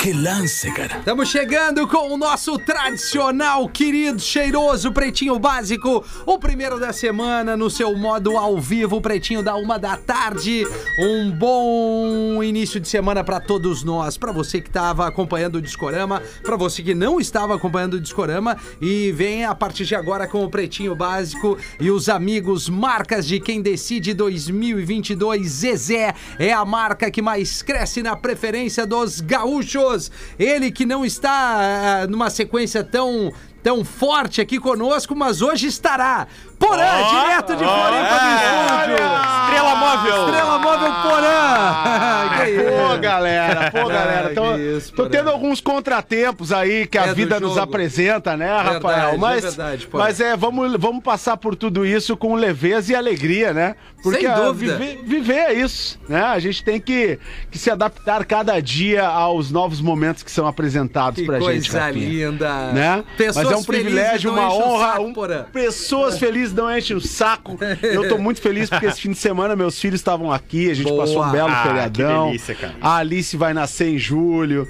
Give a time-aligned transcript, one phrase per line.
[0.00, 0.96] Que lance, cara.
[0.96, 6.02] Estamos chegando com o nosso tradicional, querido, cheiroso Pretinho Básico.
[6.24, 10.64] O primeiro da semana no seu modo ao vivo, Pretinho da uma da tarde.
[10.98, 14.16] Um bom início de semana para todos nós.
[14.16, 18.56] Para você que estava acompanhando o Discorama, para você que não estava acompanhando o Discorama
[18.80, 23.38] e vem a partir de agora com o Pretinho Básico e os amigos marcas de
[23.38, 25.46] quem decide 2022.
[25.46, 29.89] Zezé é a marca que mais cresce na preferência dos gaúchos.
[30.38, 36.26] Ele que não está ah, numa sequência tão tão forte aqui conosco, mas hoje estará.
[36.60, 39.06] Porã, direto de Floripa do estúdio.
[39.40, 40.26] Estrela móvel.
[40.26, 42.30] Estrela móvel Porã.
[42.44, 44.34] Que Pô, galera, pô, galera.
[44.34, 48.46] Tô, isso, tô tendo alguns contratempos aí que a É do vida nos apresenta, né,
[48.46, 49.08] Verdade, Rafael?
[49.10, 50.04] é Mas, verdade, Porã.
[50.04, 53.74] mas é, vamos, vamos passar por tudo isso com leveza e alegria, né?
[54.02, 54.76] Porque Sem ah, dúvida.
[54.78, 56.22] viver, viver é isso, né?
[56.22, 57.18] A gente tem que,
[57.50, 61.76] que se adaptar cada dia aos novos momentos que são apresentados Que pra coisa gente.
[61.76, 62.08] Rafinha.
[62.30, 62.72] linda.
[62.72, 63.04] Né?
[63.18, 65.00] Pessoas Mas é um privilégio, uma honra.
[65.00, 65.12] um-
[65.52, 67.58] pessoas felizes não enchem o saco.
[67.82, 70.88] Eu tô muito feliz porque esse fim de semana meus filhos estavam aqui, a gente
[70.88, 71.04] Boa.
[71.04, 72.24] passou um belo Ah, feriadão.
[72.26, 72.74] que delícia, cara.
[72.80, 74.68] A Alice vai nascer em julho.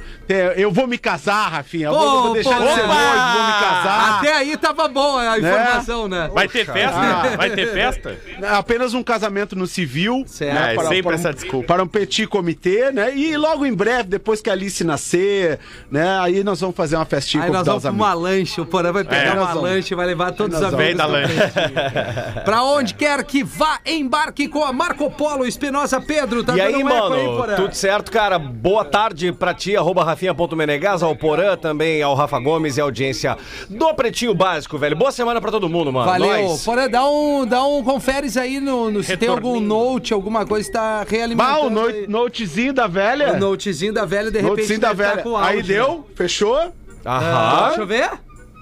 [0.56, 1.86] Eu vou me casar, Rafinha.
[1.89, 2.75] Eu vou, vou deixar de Porã.
[2.75, 4.19] ser noivo, vou me casar.
[4.19, 6.31] Até aí tava boa a informação, né?
[6.33, 6.97] Vai ter festa?
[7.01, 7.36] Ah.
[7.36, 8.17] Vai ter festa?
[8.56, 10.25] Apenas um casamento no civil.
[10.27, 10.55] Certo.
[10.55, 11.67] né, É, para, sempre para um, essa desculpa.
[11.67, 13.14] Para um petit comitê, né?
[13.17, 15.58] E logo em breve, depois que a Alice nascer,
[15.91, 16.19] né?
[16.20, 19.36] Aí nós vamos fazer uma festinha Aí nós vamos uma lanche, o Porã vai pegar
[19.36, 20.84] É, uma lanche e vai levar todos os amigos.
[20.84, 21.34] Vem da lanche.
[22.44, 26.42] Pra onde quer que vá, embarque com a Marco Polo Espinosa Pedro.
[26.44, 28.38] Tá E aí, um mano, aí, tudo certo, cara?
[28.38, 33.36] Boa tarde pra ti, arroba rafinha.menegas, ao Porã, também ao Rafa Gomes e a audiência
[33.68, 34.96] do Pretinho Básico, velho.
[34.96, 36.06] Boa semana pra todo mundo, mano.
[36.06, 36.48] Valeu.
[36.48, 36.64] Nós.
[36.64, 40.66] Porã, dá um, dá um conferes aí no, no- se tem algum note, alguma coisa
[40.66, 41.66] que tá realimentando.
[41.66, 42.06] o no- aí.
[42.08, 43.33] notezinho da velha.
[43.34, 45.22] O notezinho da velha, de repente, Notezinho da tá velha.
[45.22, 45.89] com Aí áudio, deu?
[45.98, 46.00] né?
[46.14, 46.72] Fechou?
[47.05, 47.66] Ah, Aham.
[47.68, 48.11] deixa eu ver.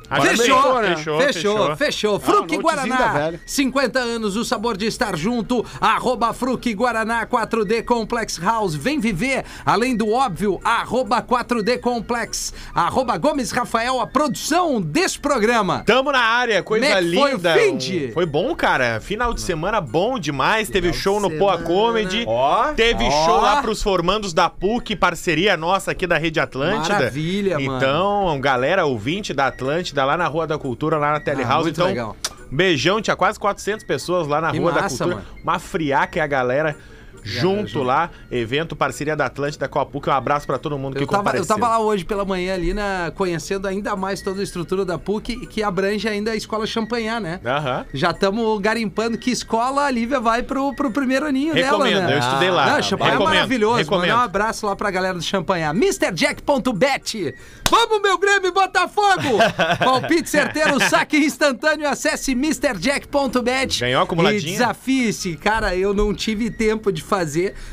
[0.08, 2.20] Fechou, fechou, fechou, fechou.
[2.20, 3.40] Fruc notezinho Guaraná, da velha.
[3.44, 5.64] 50 anos, o sabor de estar junto.
[5.80, 8.74] Arroba Fruc Guaraná 4D Complex House.
[8.74, 12.54] Vem viver, além do óbvio, arroba 4D Complex.
[12.74, 15.82] Arroba Gomes Rafael, a produção desse programa.
[15.84, 17.54] Tamo na área, coisa é foi linda.
[17.54, 18.10] fim de?
[18.12, 19.00] Foi bom, cara.
[19.00, 20.68] Final de semana bom demais.
[20.70, 21.58] Teve show no Poa.
[21.58, 22.24] Comedy.
[22.26, 23.10] Ó, Teve ó.
[23.26, 26.94] show lá pros formandos da PUC, parceria nossa aqui da Rede Atlântida.
[26.94, 27.76] Maravilha, mano.
[27.76, 31.64] Então, galera ouvinte da Atlântida, lá na Rua da Cultura, lá na Telehouse.
[31.64, 32.16] muito então, legal.
[32.50, 33.00] beijão.
[33.00, 35.22] Tinha quase 400 pessoas lá na Que Rua da massa, Cultura.
[35.24, 35.38] mano.
[35.42, 36.76] Uma friaca é a galera.
[37.28, 40.08] Junto lá, evento parceria da Atlântida com a PUC.
[40.08, 41.46] Um abraço pra todo mundo que Eu tava, eu compareceu.
[41.56, 45.46] tava lá hoje pela manhã ali, na, conhecendo ainda mais toda a estrutura da PUC,
[45.46, 47.40] que abrange ainda a escola Champanhar, né?
[47.44, 47.86] Aham.
[47.92, 52.14] Já estamos garimpando que escola a Lívia vai pro, pro primeiro aninho Recomendo, dela, né?
[52.14, 52.74] eu estudei lá.
[52.74, 54.08] Não, Champanhar é maravilhoso, recomendo.
[54.08, 54.20] mano.
[54.20, 55.74] Um abraço lá pra galera do Champanhar.
[55.74, 57.34] MrJack.bet.
[57.70, 59.38] Vamos, meu Grêmio Botafogo!
[59.84, 63.80] Palpite certeiro, saque instantâneo, acesse MrJack.bet.
[63.80, 64.40] Ganhou acumuladinho?
[64.48, 65.36] E desafie-se.
[65.36, 67.17] Cara, eu não tive tempo de fazer,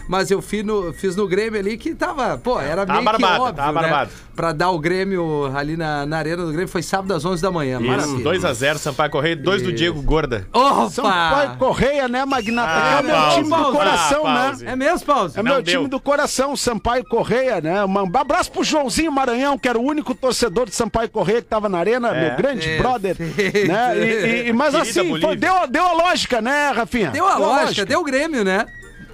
[0.07, 3.22] mas eu fiz no, fiz no Grêmio ali que tava, pô, era Tava meio que
[3.22, 3.88] barbado, óbvio, tava né?
[3.89, 4.11] barbado.
[4.35, 7.50] Pra dar o Grêmio ali na, na arena do Grêmio, foi sábado às 11 da
[7.51, 7.79] manhã.
[7.79, 8.23] Isso, Maravilha.
[8.51, 10.45] 2x0, Sampaio Correia, 2 do Diego Gorda.
[10.51, 10.89] Opa!
[10.89, 12.72] Sampaio Correia, né, Magnata?
[12.73, 13.35] Ah, é meu pause.
[13.38, 13.72] time do Pause.
[13.78, 14.72] coração, Ah, né?
[14.72, 15.39] É mesmo, Pause?
[15.39, 15.63] É meu deu.
[15.78, 17.85] time do coração, Sampaio Correia, né?
[17.85, 21.69] Um abraço pro Joãozinho Maranhão, que era o único torcedor de Sampaio Correia que tava
[21.69, 23.16] na arena, meu grande É, brother.
[23.19, 23.97] Né?
[23.97, 27.09] E, e- mas Querida assim, foi- deu, deu a lógica, né, Rafinha?
[27.11, 28.66] Deu a lógica, deu o Grêmio, né?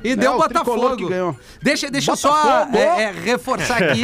[0.04, 0.98] E deu o o Botafogo.
[0.98, 1.36] que ganhou.
[1.62, 2.78] Deixa, deixa eu só Botafogo!
[2.78, 4.02] é, é, reforçar aqui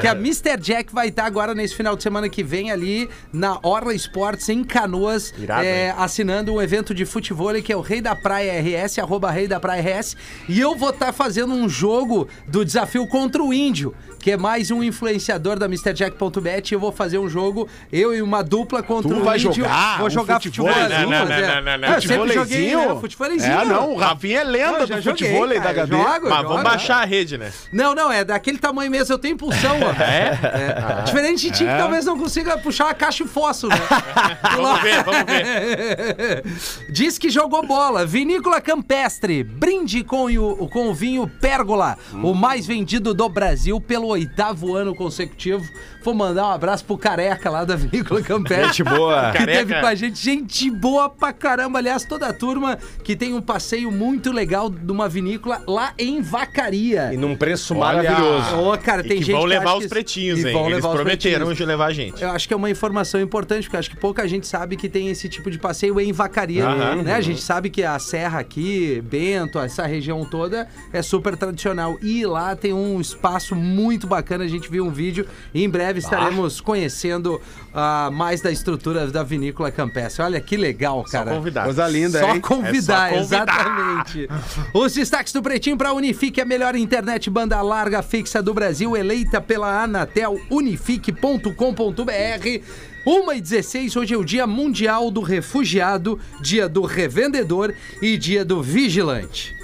[0.00, 0.56] que a Mr.
[0.58, 4.62] Jack vai estar agora nesse final de semana que vem ali na Orla Esportes em
[4.62, 8.98] Canoas, Irado, é, assinando um evento de futebol que é o Rei da Praia RS,
[8.98, 10.16] arroba Rei da Praia RS.
[10.48, 14.70] E eu vou estar fazendo um jogo do desafio contra o Índio, que é mais
[14.70, 16.70] um influenciador da MrJack.bet.
[16.70, 19.52] E eu vou fazer um jogo, eu e uma dupla contra Tu o vai Índio.
[19.52, 20.68] jogar Vou um jogar futebol?
[20.72, 20.88] futebol.
[20.90, 21.94] Não, não, não, não, não, não.
[21.94, 22.96] Eu sempre joguei, né?
[23.00, 23.52] Futebolzinho.
[23.60, 25.96] É, não, o Rafinha é lenda do joguei, futebol da HB.
[25.96, 26.28] jogo.
[26.28, 27.50] Mas vamos baixar a rede, né?
[27.72, 29.90] Não, não, é daquele tamanho mesmo, eu tenho impulsão, ó.
[30.02, 31.02] É?
[31.04, 33.80] Diferente de ti que talvez não consiga puxar uma caixa e fósforo, né?
[34.56, 36.44] Vamos ver, vamos ver.
[36.90, 38.04] Diz que jogou bola.
[38.04, 39.42] Vinícola Campestre.
[39.44, 44.94] Brinde com o, com o vinho Pérgola, o mais vendido do Brasil pelo oitavo ano
[44.94, 45.66] consecutivo.
[46.02, 48.66] Vou mandar um abraço pro Careca lá da Vinícola Campestre.
[48.68, 49.32] Gente boa.
[49.32, 49.58] Que Careca.
[49.58, 51.78] teve com a gente, gente boa pra caramba.
[51.78, 56.20] Aliás, toda a turma que tem um passeio muito legal de uma vinícola lá em
[56.22, 57.10] Vacaria.
[57.12, 58.02] E num preço Olha.
[58.02, 58.56] maravilhoso.
[58.56, 60.52] Ô, cara, E tem que gente vão que levar os que- pretinhos, e hein?
[60.52, 61.58] vão Eles levar os prometeram pretinhos.
[61.58, 62.22] de levar a gente.
[62.22, 64.88] Eu acho que é uma informação importante, porque eu acho que pouca gente sabe que
[64.88, 67.02] tem esse tipo de passeio em Vacaria, Aham.
[67.02, 67.14] né?
[67.14, 71.98] A gente sabe que a serra aqui, Bento, essa região toda é super tradicional.
[72.02, 75.89] E lá tem um espaço muito bacana, a gente viu um vídeo e em breve
[75.98, 77.40] estaremos conhecendo
[77.74, 80.22] ah, mais da estrutura da vinícola campestre.
[80.22, 81.34] Olha que legal, Só cara.
[81.34, 81.64] convidar.
[81.64, 82.40] Coisa linda, Só hein?
[82.40, 83.44] convidar, É só convidar.
[83.44, 84.28] exatamente.
[84.72, 89.40] Os destaques do Pretinho para Unifique, a melhor internet banda larga fixa do Brasil, eleita
[89.40, 92.62] pela Anatel, unifique.com.br.
[93.06, 97.72] 1 e 16, hoje é o Dia Mundial do Refugiado, Dia do Revendedor
[98.02, 99.54] e Dia do Vigilante.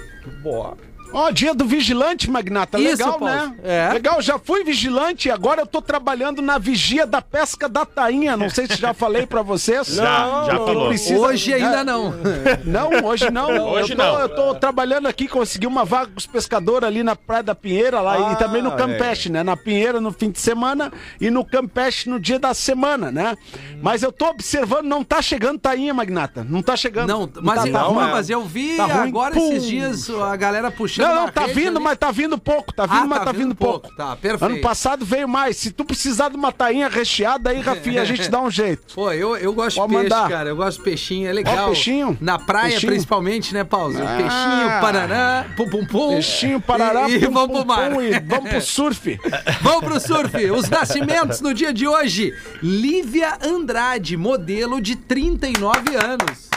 [0.41, 0.75] Boa.
[1.17, 2.77] Ó, dia do vigilante, Magnata.
[2.79, 3.25] Isso, Legal, Paulo.
[3.33, 3.55] né?
[3.63, 3.89] É.
[3.93, 8.37] Legal, já fui vigilante e agora eu tô trabalhando na vigia da pesca da tainha.
[8.37, 9.87] Não sei se já falei pra vocês.
[9.97, 10.89] Já, já falou.
[10.89, 12.13] precisa- Hoje ainda É, não.
[12.65, 13.71] Não, hoje não.
[13.71, 14.19] Hoje eu tô, não.
[14.19, 17.99] Eu tô trabalhando aqui, consegui uma vaga com os pescadores ali na Praia da Pinheira
[17.99, 19.41] lá Ah, e também no Campeche, né?
[19.43, 23.35] Na Pinheira no fim de semana e no Campeche no dia da semana, né?
[23.81, 26.45] Mas eu tô observando, não tá chegando tainha, Magnata.
[26.47, 27.07] Não tá chegando.
[27.07, 28.11] Não, mas, tá, eu, tá não, ruim.
[28.11, 29.51] mas eu vi Tá agora Pum.
[29.51, 31.06] esses dias a galera puxando.
[31.07, 31.83] Não, não, tá vindo, ali.
[31.83, 32.73] mas tá vindo pouco.
[32.73, 33.79] Tá vindo, Ah, mas tá tá, vindo vindo pouco.
[33.81, 33.95] pouco.
[33.95, 34.45] Tá, perfeito.
[34.45, 35.57] Ano passado veio mais.
[35.57, 38.93] Se tu precisar de uma tainha recheada aí, Rafinha, a gente dá um jeito.
[38.93, 40.29] Pô, eu, eu gosto de Pode peixe, mandar.
[40.29, 40.49] cara.
[40.49, 41.57] Eu gosto de peixinho, é legal.
[41.57, 42.17] Ó, peixinho.
[42.21, 42.91] Na praia, Peixinho.
[42.91, 43.95] principalmente, né, Paulo?
[43.97, 44.17] Ah.
[44.17, 46.09] Peixinho, pananã, pum pum pum.
[46.09, 47.91] Peixinho, parará, E, e pum, vamos pum, pro mar.
[47.91, 49.19] pum, e vamos pro surf.
[49.61, 50.51] Vamos pro surf.
[50.51, 52.33] Os nascimentos no dia de hoje.
[52.61, 56.47] Lívia Andrade, modelo de 39 anos.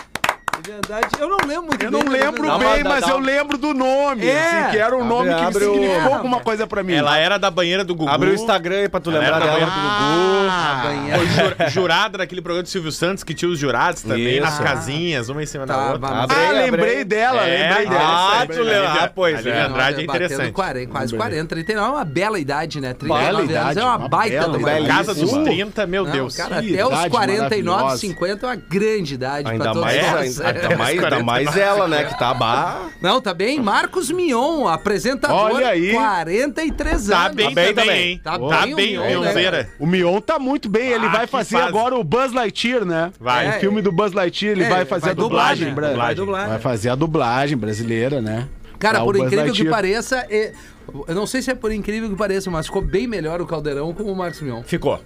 [0.69, 2.01] Andrade, eu não lembro muito Eu bem.
[2.05, 4.27] não da lembro Dá bem, uma- mas dá eu lembro do nome.
[4.27, 4.41] É.
[4.61, 6.95] assim, que era um Abre- nome que abre o- significou É, alguma coisa pra mim.
[6.95, 8.11] Ela era da banheira do Gugu.
[8.11, 9.67] Abre o Instagram aí pra tu Ela lembrar era da dela.
[9.71, 10.51] banheira do Gugu.
[10.51, 11.19] Ah, banheira.
[11.19, 14.41] Foi ju- jurada daquele programa do Silvio Santos que tinha os jurados também Isso.
[14.43, 16.09] nas casinhas, uma em cima Tá, da outra.
[16.09, 18.01] Abre Ah, abre lembrei dela, É, lembrei dela.
[18.05, 18.93] Ah, essa aí, tu lembra?
[19.05, 19.63] Ah, pois é.
[19.63, 20.53] Andrade é interessante.
[20.53, 22.93] 40, quase 40, 39 é uma bela idade, né?
[22.95, 24.87] 39 Bela anos é uma baita idade.
[24.87, 25.45] Casa dos Uh.
[25.45, 26.37] 30, meu Não, Deus.
[26.37, 27.97] cara, até os idade 49, maravilhosa.
[27.99, 30.41] 50 é uma grande idade pra todos nós.
[30.51, 32.05] Ainda, ainda mais, ainda mais ela, né?
[32.05, 32.89] Que tá bah.
[33.01, 33.61] Não, tá bem.
[33.61, 35.93] Marcos Mion, apresentador, Olha aí.
[35.93, 37.37] 43 Tá anos.
[37.37, 38.09] bem, Tá bem também, também.
[38.13, 38.21] hein?
[38.23, 39.71] Tá Tá bem o bem, Mion, né, Mionzeira.
[39.79, 41.69] O Mion tá muito bem, ele Ah, vai que fazer fase.
[41.69, 43.13] agora o Buzz Lightyear, né?
[43.21, 43.47] Vai.
[43.47, 45.75] É, O filme do Buzz Lightyear, ele É, vai fazer vai a dublagem, né?
[45.75, 46.49] bra- Vai dublar.
[46.49, 48.47] Vai fazer a dublagem brasileira, né?
[48.79, 49.75] Cara, Tá, por incrível que Lightyear.
[49.75, 50.53] pareça, é-
[51.07, 53.93] eu não sei se é por incrível que pareça, mas ficou bem melhor o Caldeirão
[53.93, 54.63] com o Marcos Mion.
[54.63, 54.99] Ficou.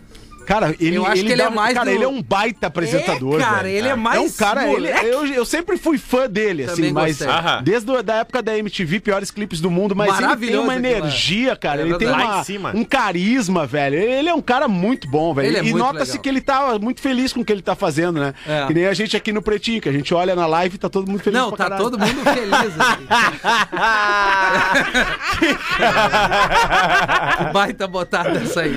[0.44, 2.66] Cara, ele, Eu acho que ele dá- é mais Cara, do- ele é um baita
[2.66, 3.40] apresentador.
[3.40, 3.76] É, cara, velho.
[3.76, 5.06] ele é mais É um cara, ele, moleque.
[5.06, 7.28] eu, eu sempre fui fã dele, assim, Também mas gostei.
[7.28, 7.62] Aham.
[7.62, 11.56] desde a da época da MTV, piores clipes do mundo, mas ele tem uma energia,
[11.56, 12.42] cara, É ele tem uma-
[12.74, 13.96] um carisma, velho.
[13.96, 15.48] Ele é um cara muito bom, velho.
[15.48, 18.20] Ele é e nota-se que ele tá muito feliz com o que ele tá fazendo,
[18.20, 18.34] né?
[18.46, 18.66] É.
[18.66, 20.88] Que nem a gente aqui no Pretinho, que a gente olha na live e tá
[20.88, 21.82] todo mundo feliz Não, pra tá caralho.
[21.90, 22.52] todo mundo feliz.
[22.78, 23.06] assim.
[27.52, 28.74] Baita botada essa aí.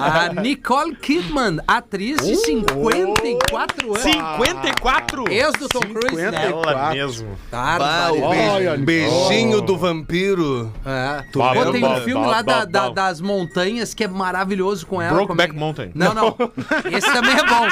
[0.00, 4.02] A Nicole Kidman, atriz de 54 anos.
[4.02, 5.30] 54?
[5.30, 6.46] Ex do Tom Cruise, né?
[6.46, 7.38] Ela mesmo.
[7.52, 8.20] Barbaridade.
[8.20, 10.72] Olha, beijinho do vampiro.
[10.84, 11.22] É.
[11.32, 15.14] Bom, Pô, tem um filme lá da- da- das montanhas que é maravilhoso com ela.
[15.14, 15.92] Brokeback Como é que- Mountain.
[15.94, 16.36] Não, não.
[16.90, 17.66] Esse também é bom.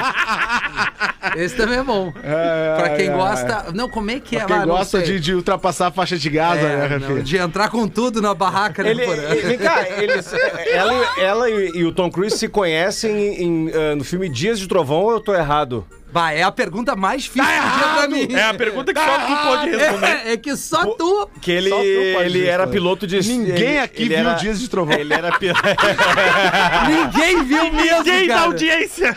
[1.37, 2.13] Esse também é bom.
[2.77, 3.73] pra quem ai, gosta.
[3.75, 4.45] Não, como é que é?
[4.45, 5.15] Quem Ah, não gosta sei.
[5.15, 7.09] de, de ultrapassar a faixa de Gaza, né, É, Rafinha?
[7.17, 9.23] não, de entrar com tudo na barraca né, Ele, Porã?
[9.35, 10.33] vem cá, eles,
[10.73, 14.59] ela, e- ela e, e o Tom Cruise se conhecem em, ah, no filme Dias
[14.59, 15.87] de Trovão ou eu tô errado?
[16.11, 18.29] Bah, é a pergunta mais difícil dia pra mim.
[18.33, 20.07] É a pergunta que só tu pode responder.
[20.07, 21.29] É, é que só tu.
[21.39, 21.83] Que ele, Só tu
[22.15, 23.19] pode ele era piloto de.
[23.29, 24.99] Ninguém ele- aqui ele viu era- Dias de Trovão.
[24.99, 25.49] Ele era, pi-
[26.89, 28.47] Ninguém viu mesmo, Ninguém da cara.
[28.47, 29.15] audiência.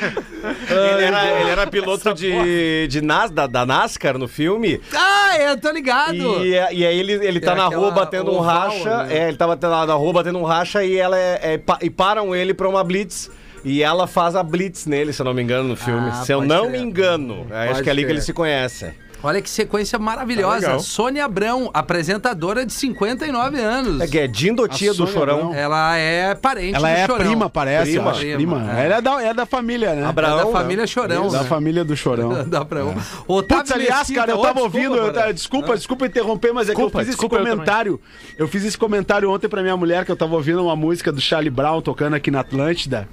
[0.70, 4.82] ele era, ele era piloto de, de Nas, da, da NASCAR no filme.
[4.94, 6.44] Ah, eu tô ligado.
[6.44, 9.04] E, e aí ele, ele tá É na rua batendo um oval, racha.
[9.06, 9.18] né?
[9.18, 12.36] É, ele tava na, na rua batendo um racha e ela é, é e param
[12.36, 13.32] ele pra uma blitz.
[13.64, 16.10] E ela faz a blitz nele, se eu não me engano, no filme.
[16.12, 16.72] Ah, se eu não crer.
[16.72, 17.46] me engano.
[17.50, 18.92] Eu acho Pode que é ali que eles se conhecem.
[19.24, 20.56] Olha que sequência maravilhosa.
[20.66, 20.80] legal.
[20.80, 24.02] Sônia Abrão, apresentadora de 59 anos.
[24.02, 25.50] É que é Dindotia do Chorão.
[25.50, 25.54] Abrão.
[25.54, 27.26] Ela é parente Ela do é Chorão.
[27.28, 28.06] prima, parece, Prima.
[28.06, 28.20] eu acho.
[28.22, 28.36] Prima.
[28.58, 28.86] Prima, é.
[28.86, 30.06] Ela é da, é da família, né?
[30.08, 30.52] Abraão, É da né?
[30.52, 31.28] família Chorão.
[31.30, 31.48] Da né?
[31.48, 32.44] família do Chorão.
[32.50, 32.96] Dá pra um.
[33.28, 35.14] Otávio Putz, aliás, Mesquita, cara, eu tava desculpa, ouvindo, eu Porã.
[35.14, 38.02] tava- desculpa, desculpa interromper, mas é Desculpa, que eu fiz esse desculpa eu comentário.
[38.40, 41.22] Eu, fiz esse comentário ontem pra minha mulher que eu tava ouvindo uma música do
[41.22, 43.08] Charlie Brown tocando aqui na Atlântida.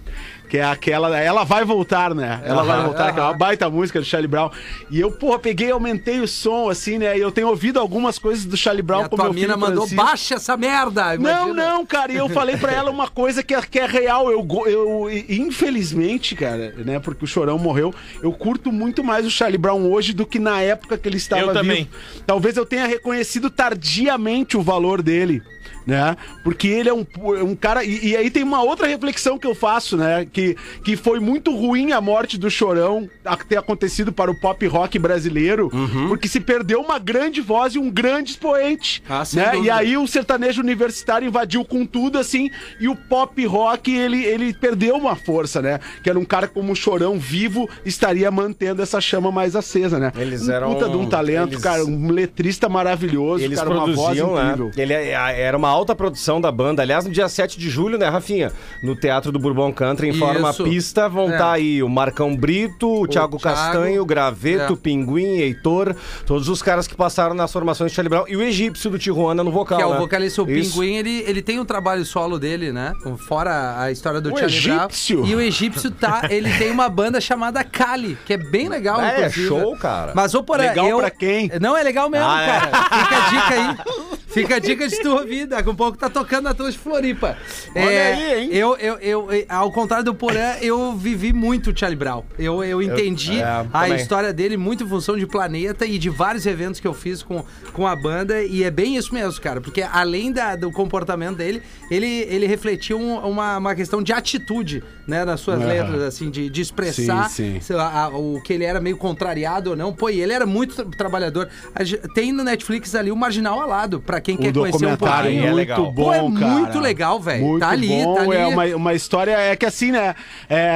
[0.49, 1.17] Que é aquela.
[1.19, 2.40] Ela vai voltar, né?
[2.45, 4.50] Ela vai voltar, que é uma baita música do Charlie Brown.
[4.90, 7.17] E eu, porra, peguei, aumentei aumentei o som, assim, né?
[7.17, 9.87] E eu tenho ouvido algumas coisas do Charlie Brown a com tua meu mina mandou,
[9.87, 10.05] Francisco.
[10.05, 11.17] baixa essa merda.
[11.17, 11.55] Não, imagina.
[11.55, 14.31] não, cara, e eu falei pra ela uma coisa que é, que é real.
[14.31, 19.59] Eu, eu, infelizmente, cara, né, porque o Chorão morreu, eu curto muito mais o Charlie
[19.59, 21.85] Brown hoje do que na época que ele estava Eu também.
[21.85, 22.23] vivo.
[22.26, 25.43] Talvez eu tenha reconhecido tardiamente o valor dele.
[25.87, 26.16] Né?
[26.44, 27.06] Porque ele é um,
[27.44, 27.82] um cara.
[27.84, 30.26] E, e aí tem uma outra reflexão que eu faço, né?
[30.30, 34.66] Que, que foi muito ruim a morte do Chorão a ter acontecido para o pop
[34.66, 35.70] rock brasileiro,
[36.08, 39.02] porque se perdeu uma grande voz e um grande expoente.
[39.08, 39.58] Ah, né?
[39.60, 44.52] E aí o sertanejo universitário invadiu com tudo, assim, e o pop rock, ele, ele
[44.52, 45.80] perdeu uma força, né?
[46.02, 50.12] Que era um cara como o Chorão vivo, estaria mantendo essa chama mais acesa, né?
[50.16, 53.87] Eles um eram- puta de um talento, eles- cara, um letrista maravilhoso, Eles cara, uma
[53.87, 54.44] voz produziam, né?
[54.52, 54.70] incrível.
[54.76, 56.82] Ele é- era uma alta produção da banda.
[56.82, 58.52] Aliás, no dia 7 de julho, né, Rafinha?
[58.82, 61.32] No Teatro do Bourbon Country, em forma pista, vão É.
[61.32, 64.74] estar aí o Marcão Brito, o, Thiago Thiago, Castanho, o Graveto, é.
[64.74, 68.24] o Pinguim, Heitor, todos os caras que passaram nas formações de Charlie Brown.
[68.28, 69.98] E o egípcio do Tijuana no vocal, Que é o né?
[69.98, 70.72] vocalista, o Isso.
[70.80, 72.92] Pinguim, ele, ele tem um trabalho solo dele, né?
[73.28, 74.78] Fora a história do O Charlie Brown.
[74.78, 75.26] egípcio?
[75.26, 79.18] E o egípcio tá, ele tem uma banda chamada Kali, que é bem legal, É,
[79.26, 79.48] inclusive.
[79.48, 80.12] show, cara.
[80.14, 80.98] Mas ô, porra, Legal eu...
[80.98, 81.50] pra quem?
[81.60, 82.46] Não, é legal mesmo, Ah, é?
[82.46, 82.66] cara.
[82.84, 83.98] Fica a dica aí.
[84.28, 86.76] Fica a dica de tu ouvir, daqui a um pouco tá tocando na tua de
[86.78, 87.37] Floripa.
[87.75, 88.49] É, Olha aí, hein?
[88.52, 92.23] Eu, eu, eu, eu- ao contrário do Porã, eu vivi muito o Charlie Brown.
[92.38, 93.97] Eu, eu entendi é, a também.
[93.97, 97.44] história dele muito em função de Planeta e de vários eventos que eu fiz com,
[97.73, 98.42] com a banda.
[98.42, 99.61] E é bem isso mesmo, cara.
[99.61, 104.82] Porque além da, do comportamento dele, ele, ele refletiu um- uma, uma questão de atitude,
[105.08, 105.24] né?
[105.24, 105.66] Nas suas Aham.
[105.68, 107.60] letras, assim, de, de expressar Sim, sim.
[107.60, 109.92] sei lá, a- o que ele era meio contrariado ou não.
[109.92, 111.48] Pô, e ele era muito tra- trabalhador.
[111.74, 111.80] A
[112.14, 115.18] Tem no Netflix ali o Marginal Alado, pra quem quer O conhecer um pouquinho.
[115.28, 115.92] é muito legal.
[115.92, 116.52] bom, Pô, é cara.
[116.52, 117.44] muito legal, velho.
[117.46, 118.14] Muito Tá ali, bom.
[118.14, 118.36] tá ali.
[118.36, 120.14] É uma, uma história, é que assim, né?
[120.48, 120.70] é,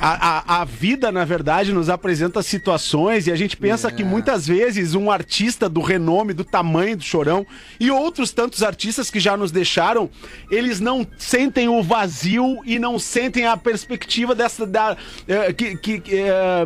[0.00, 3.90] a, a, a vida, na verdade, nos apresenta situações e a gente pensa É.
[3.92, 7.46] que muitas vezes um artista do renome, do tamanho do Chorão
[7.78, 10.10] e outros tantos artistas que já nos deixaram,
[10.50, 16.02] eles não sentem o vazio e não sentem a perspectiva dessa da, é, que, que,
[16.14, 16.64] é,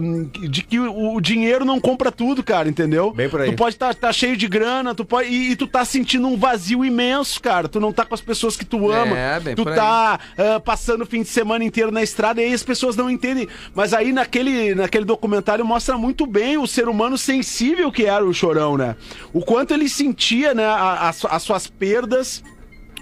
[0.48, 3.12] de que o, dinheiro não compra tudo, cara, entendeu?
[3.12, 3.50] Bem por aí.
[3.50, 6.84] Tu pode estar cheio de grana, tu pode e, e tu tá sentindo um vazio
[6.84, 7.68] imenso, cara.
[7.68, 9.16] Tu não tá com as pessoas que tu ama.
[9.16, 12.44] É, bem tu por tá ah, passando o fim de semana inteiro na estrada e
[12.46, 13.48] aí as pessoas não entendem.
[13.74, 18.32] Mas aí naquele, naquele documentário mostra muito bem o ser humano sensível que era o
[18.32, 18.96] Chorão, né?
[19.32, 22.42] O quanto ele sentia, né, a- as suas perdas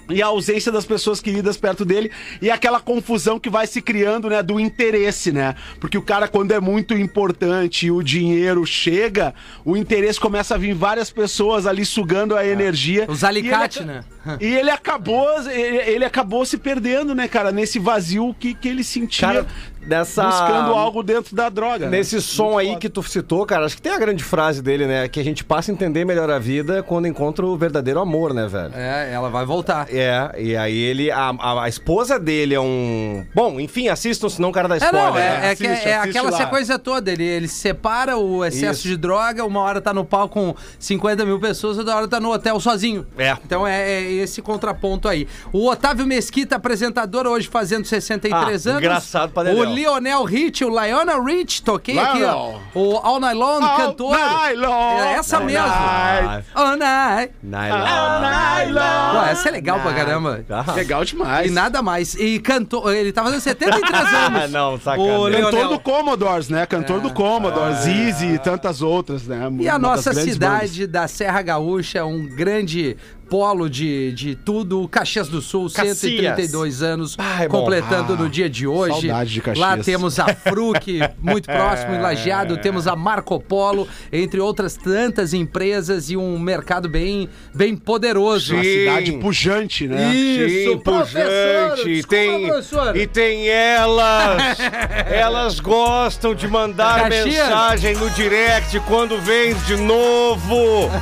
[0.08, 4.28] e a ausência das pessoas queridas perto dele e aquela confusão que vai se criando,
[4.28, 5.54] né, do interesse, né?
[5.80, 9.34] Porque o cara quando é muito importante e o dinheiro chega,
[9.64, 13.06] o interesse começa a vir várias pessoas ali sugando a energia.
[13.08, 14.04] Os alicate, E ele- né?
[14.40, 18.82] E ele acabou, ele, ele acabou se perdendo, né, cara, nesse vazio que, que ele
[18.84, 19.46] sentia Cara,
[19.86, 20.24] nessa...
[20.24, 21.86] buscando algo dentro da droga.
[21.86, 21.98] né?
[21.98, 25.08] Nesse som aí que tu citou, cara, acho que tem a grande frase dele, né?
[25.08, 28.46] Que a gente passa a entender melhor a vida quando encontra o verdadeiro amor, né,
[28.46, 28.72] velho?
[28.74, 29.86] É, ela vai voltar.
[29.90, 31.10] É, e aí ele.
[31.10, 33.24] A, a, a esposa dele é um.
[33.34, 35.02] Bom, enfim, assistam, senão o cara É, spoiler.
[35.04, 35.40] não, né?
[35.48, 36.36] é, é, que- Assiste, é aquela lá.
[36.38, 37.10] sequência toda.
[37.12, 38.88] Ele, ele separa o excesso Isso.
[38.88, 42.32] de droga, uma hora tá no palco com 50 mil pessoas, outra hora tá no
[42.32, 43.06] hotel sozinho.
[43.18, 43.36] É.
[43.44, 45.26] Então é, é esse contraponto aí.
[45.52, 48.82] O Otávio Mesquita, apresentador, hoje fazendo 63 Ah, anos.
[48.82, 49.64] engraçado pra O.
[49.64, 52.50] Lionel Rich, o Lionel Rich, toquei aqui, ó.
[52.50, 52.60] Lionel.
[52.74, 54.16] O All Night Long, All cantor.
[54.56, 54.98] Long.
[54.98, 55.66] É essa All mesmo.
[55.66, 56.46] Night.
[56.54, 57.32] All Night.
[57.42, 59.12] Nylon.
[59.12, 60.44] Pô, essa é legal pra caramba.
[60.50, 60.72] Ah.
[60.74, 61.46] Legal demais.
[61.46, 62.14] E nada mais.
[62.14, 62.92] E cantou.
[62.92, 64.50] Ele tá fazendo 73 anos.
[64.50, 65.44] Não, sacanagem.
[65.44, 66.66] O Cantor do Commodores, né?
[66.66, 69.48] Cantor do Commodores, Easy e tantas outras, né?
[69.60, 72.96] E a nossa cidade da Serra Gaúcha, um grande
[73.34, 74.86] polo de, de tudo.
[74.86, 75.98] Caxias do Sul, Caxias.
[75.98, 77.58] 132 anos, Ai, bom.
[77.58, 79.08] completando Ah, no dia de hoje.
[79.08, 79.58] saudade de Caxias.
[79.58, 80.86] Lá temos a Fruc,
[81.20, 82.56] muito próximo, em Lajeado.
[82.58, 88.54] Temos a Marco Polo, entre outras tantas empresas e um mercado bem, bem poderoso.
[88.54, 88.70] Uma Sim.
[88.70, 90.14] cidade pujante, né?
[90.14, 91.88] Isso, Sim, professor, pujante.
[91.90, 92.96] E desculpa, tem, professor.
[92.96, 94.58] e tem elas.
[95.10, 97.24] elas gostam de mandar Caxias.
[97.24, 100.54] mensagem no direct quando vem de novo.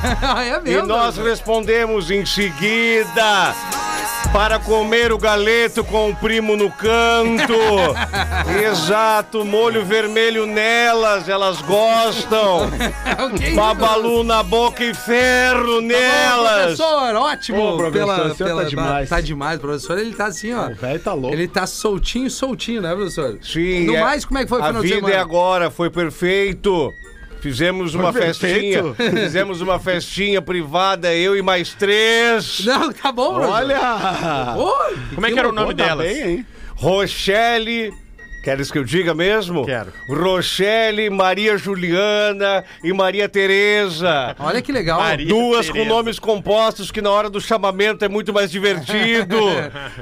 [0.43, 0.87] é E mesmo?
[0.87, 3.53] nós respondemos em seguida.
[4.31, 7.53] Para comer o galeto com o primo no canto.
[8.67, 12.71] Exato, molho vermelho nelas, elas gostam.
[13.25, 16.75] Ok, Babalu na boca e ferro nelas.
[16.77, 17.61] Professor, ótimo.
[17.61, 19.09] Ô, professor, pela, tá pela- demais.
[19.09, 19.97] Tá demais, professor.
[19.99, 20.67] Ele tá assim, ó.
[20.69, 21.35] O velho tá louco.
[21.35, 23.37] Ele tá soltinho, soltinho, né, professor?
[23.41, 23.85] Sim.
[23.85, 25.89] No é- mais, como é que foi o A final de vida é agora, foi
[25.91, 26.93] perfeito.
[27.43, 28.95] Fizemos uma perfeito?
[28.95, 29.11] festinha.
[29.25, 32.63] Fizemos uma festinha privada, eu e mais três.
[32.65, 33.33] Não, tá bom.
[33.41, 34.55] Olha!
[34.57, 36.07] Oi, Como é que era o nome Pô, tá delas?
[36.07, 36.45] bem, hein?
[36.73, 37.93] Rochelle,
[38.43, 39.65] Queres que eu diga mesmo?
[39.65, 39.93] Quero.
[40.05, 44.35] Rochelle, Maria Juliana e Maria Tereza.
[44.37, 44.99] Olha que legal.
[44.99, 45.25] Maria.
[45.27, 45.89] Duas com Tereza.
[45.89, 49.37] nomes compostos que na hora do chamamento é muito mais divertido.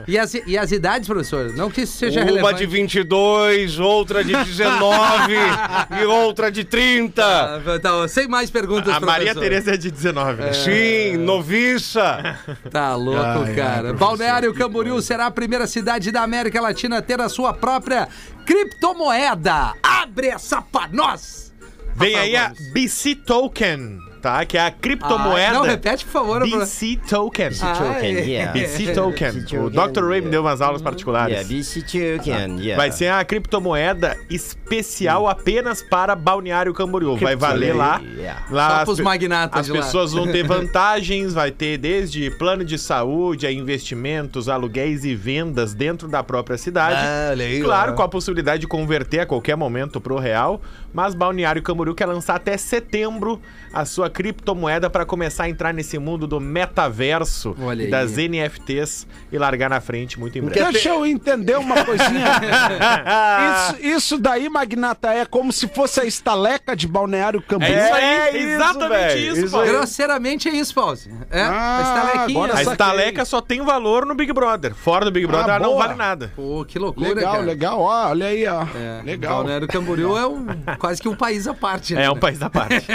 [0.08, 1.54] E as, e as idades, professor?
[1.54, 2.60] Não que isso seja Uma relevante.
[2.60, 5.34] de 22, outra de 19
[6.02, 7.24] e outra de 30.
[7.24, 9.42] Ah, tá, sem mais perguntas, A Maria professor.
[9.42, 10.54] Tereza é de 19, né?
[10.54, 12.36] Sim, noviça.
[12.72, 13.94] Tá louco, Ai, ai, cara.
[13.94, 18.08] Balneário Camboriú será a primeira cidade da América Latina a ter a sua própria
[18.46, 19.74] criptomoeda.
[19.82, 21.54] Abre essa pra nós!
[21.96, 22.54] Vem aí a.
[22.74, 24.46] BC Token, tá?
[24.46, 25.50] Que é a criptomoeda.
[25.50, 26.44] Ah, não, repete, por favor.
[26.44, 27.50] BC Token.
[27.62, 28.52] Ah, Token, yeah.
[28.52, 29.32] BC Token.
[29.32, 30.08] BC O Dr.
[30.08, 31.36] Ray me deu umas aulas particulares.
[31.36, 32.76] Yeah, BC Token, yeah.
[32.76, 37.18] Vai ser a criptomoeda especial apenas para Balneário Camboriú.
[37.18, 38.00] Vai valer lá.
[38.16, 38.46] Yeah.
[38.52, 39.76] lá Só as pros magnatas As lá.
[39.82, 45.74] pessoas vão ter vantagens, vai ter desde plano de saúde a investimentos, aluguéis e vendas
[45.74, 47.00] dentro da própria cidade.
[47.00, 50.62] Ah, claro, com a possibilidade de converter a qualquer momento pro real,
[50.94, 53.42] mas Balneário Camboriú quer lançar até setembro
[53.74, 57.92] a sua criptomoeda para começar a entrar nesse mundo do metaverso Olha e aí.
[57.92, 60.72] das NFTs e largar na frente muito em breve.
[60.72, 62.26] Deixa eu entender uma coisinha.
[63.72, 67.74] isso, isso daí, Magnata, é como se fosse a estaleca de Balneário Camboriú.
[67.76, 69.68] É isso aí, É isso, exatamente isso, isso Paulo.
[69.68, 71.12] Grosseiramente é isso, Pause.
[71.30, 74.74] É, Ah, a estaleca só tem valor no Big Brother.
[74.76, 76.32] Fora do Big Brother, Ah, ela não vale nada.
[76.36, 77.46] Pô, que loucura, Legal, cara.
[77.46, 77.80] legal.
[77.80, 78.64] Ó, olha aí, ó.
[78.76, 79.38] É, Legal.
[79.38, 80.46] Balneário Camboriú é um,
[80.80, 81.94] quase que um país à parte.
[81.94, 82.06] né?
[82.06, 82.86] É um país da parte.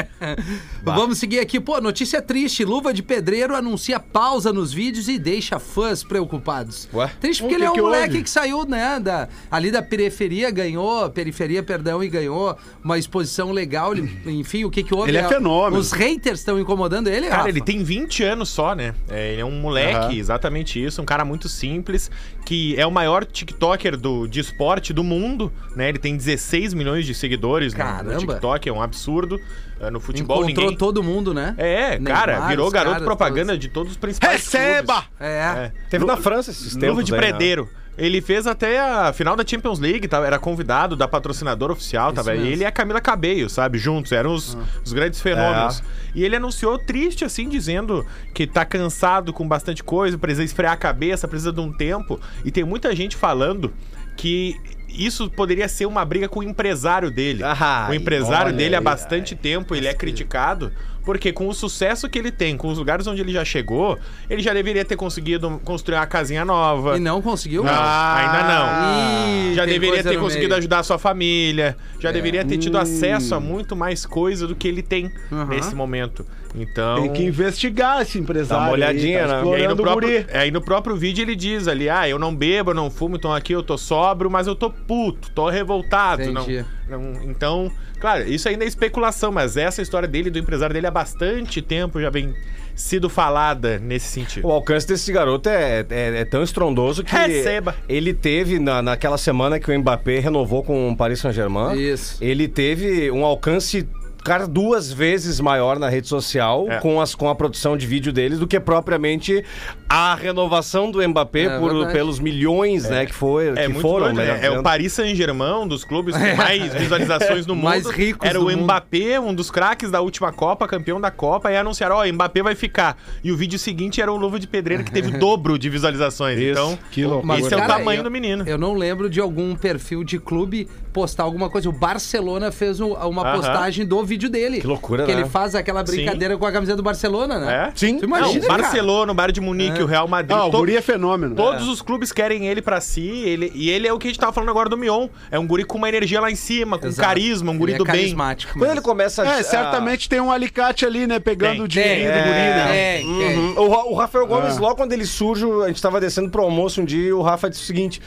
[0.82, 1.60] Vamos seguir aqui.
[1.60, 2.64] Pô, notícia triste.
[2.64, 6.88] Luva de Pedreiro anuncia pausa nos vídeos e deixa fãs preocupados.
[6.92, 7.10] Ué?
[7.20, 8.22] Triste porque O ele que é um que moleque houve?
[8.24, 13.92] que saiu, né, da, ali da periferia, ganhou, periferia, perdão, e ganhou uma exposição legal.
[13.92, 15.10] Ele- enfim, o que que houve?
[15.10, 15.78] Ele é fenômeno.
[15.80, 17.48] Os haters estão incomodando ele, Cara, Rafa?
[17.48, 18.94] ele tem 20 anos só, né?
[19.08, 20.12] É, ele é um moleque, Aham.
[20.14, 21.00] exatamente isso.
[21.02, 22.10] Um cara muito simples,
[22.44, 25.88] que é o maior TikToker do, de esporte do mundo, né?
[25.88, 28.16] Ele tem 16 milhões de seguidores no- no, Caramba.
[28.18, 29.40] TikTok, é um absurdo.
[29.78, 30.78] É, no futebol, Encontrou ninguém...
[30.78, 31.54] todo mundo, né?
[31.58, 33.60] É, Neymar, cara, virou garoto caras propaganda todos.
[33.60, 34.94] de todos os principais Receba!
[34.94, 35.10] clubes.
[35.20, 35.72] É.
[35.90, 36.88] Teve Lu- na França esses tempos.
[36.88, 37.26] Luva de aí, né?
[37.28, 37.68] predeiro.
[37.98, 42.32] Ele fez até a final da Champions League, tava, era convidado da patrocinadora oficial, tava
[42.32, 42.46] mesmo.
[42.46, 45.82] ele e a Camila Cabello, sabe, juntos, eram os, os grandes fenômenos.
[46.14, 48.04] E ele anunciou triste, assim, dizendo
[48.34, 52.20] que tá cansado com bastante coisa, precisa esfriar a cabeça, precisa de um tempo.
[52.44, 53.72] E tem muita gente falando
[54.14, 54.54] que
[54.96, 57.42] isso poderia ser uma briga com o empresário dele.
[57.44, 60.72] Ah, o empresário dele há bastante tempo, ele é criticado,
[61.06, 63.96] porque com o sucesso que ele tem, com os lugares onde ele já chegou,
[64.28, 66.96] ele já deveria ter conseguido construir uma casinha nova.
[66.96, 67.62] E não conseguiu?
[67.64, 69.50] Não, ainda não.
[69.52, 70.58] Ih, já tem deveria ter conseguido meio.
[70.58, 71.76] ajudar a sua família.
[72.00, 75.46] Já deveria ter tido acesso a muito mais coisa do que ele tem Uhum.
[75.46, 76.26] nesse momento.
[76.58, 77.02] Então.
[77.02, 78.62] Tem que investigar esse empresário.
[78.64, 79.50] Dá uma olhadinha, aí, tá né?
[79.50, 82.70] E aí, no próprio, aí no próprio vídeo ele diz ali: ah, eu não bebo,
[82.70, 86.32] eu não fumo, então aqui eu tô sóbrio, mas eu tô puto, tô revoltado.
[86.32, 86.64] Não, Entendi.
[86.88, 87.70] não- então,
[88.06, 92.00] claro, isso ainda é especulação, mas essa história dele, do empresário dele, há bastante tempo
[92.00, 92.32] já vem
[92.72, 94.46] sido falada nesse sentido.
[94.46, 97.74] O alcance desse garoto é, é- é tão estrondoso que Receba.
[97.88, 102.22] ele teve, na, naquela semana que o Mbappé renovou com o Paris Saint-Germain, Isso.
[102.22, 103.88] ele teve um alcance
[104.26, 106.78] cara, duas vezes maior na rede social É.
[106.80, 109.44] com, as, com a produção de vídeo deles do que propriamente
[109.88, 114.12] a renovação do Mbappé É por- pelos milhões né, que, foi, É que foram.
[114.12, 114.40] né?
[114.42, 117.64] É o Paris Saint-Germain, um dos clubes com mais visualizações no mundo.
[117.64, 118.64] Mais ricos Era do o mundo.
[118.64, 122.54] Mbappé, um dos craques da última Copa, campeão da Copa, e anunciaram, ó, Mbappé vai
[122.54, 122.96] ficar.
[123.22, 126.38] E o vídeo seguinte era o Luva de Pedreiro, que teve o dobro de visualizações.
[126.38, 126.50] Isso.
[126.50, 127.38] Então, Que loucura.
[127.38, 128.44] esse é o cara, tamanho eu- do menino.
[128.46, 131.68] Eu não lembro de algum perfil de clube postar alguma coisa.
[131.68, 133.36] O Barcelona fez um- uma Aham.
[133.36, 134.62] postagem do vídeo dele.
[134.62, 135.20] Que loucura, Que né?
[135.20, 137.68] ele faz aquela brincadeira com a camiseta do Barcelona, né?
[137.68, 137.72] É?
[137.74, 137.98] Sim.
[137.98, 138.62] Tu imagina, Não, cara?
[138.62, 140.34] Barcelona, o Bayern de Munique, o Real Madrid.
[140.34, 141.34] Não, o to- guri é fenômeno.
[141.36, 144.18] Todos os clubes querem ele pra si, ele, e ele é o que a gente
[144.18, 145.08] tava falando agora do Mion.
[145.30, 147.06] É um guri com uma energia lá em cima, com Exato.
[147.06, 148.00] carisma, um guri Ele do é bem.
[148.00, 148.52] carismático.
[148.54, 148.82] Quando ele mesmo.
[148.82, 149.38] começa a...
[149.38, 151.18] É, certamente tem um alicate ali, né?
[151.18, 151.62] Pegando Tem.
[151.62, 152.76] o dinheirinho do guri, né?
[152.76, 153.06] É, tem.
[153.06, 153.54] Uhum.
[153.58, 154.60] O, Ra- o Rafael Gomes, É.
[154.60, 157.50] logo quando ele surge, a gente tava descendo pro almoço um dia e o Rafa
[157.50, 158.00] disse o seguinte.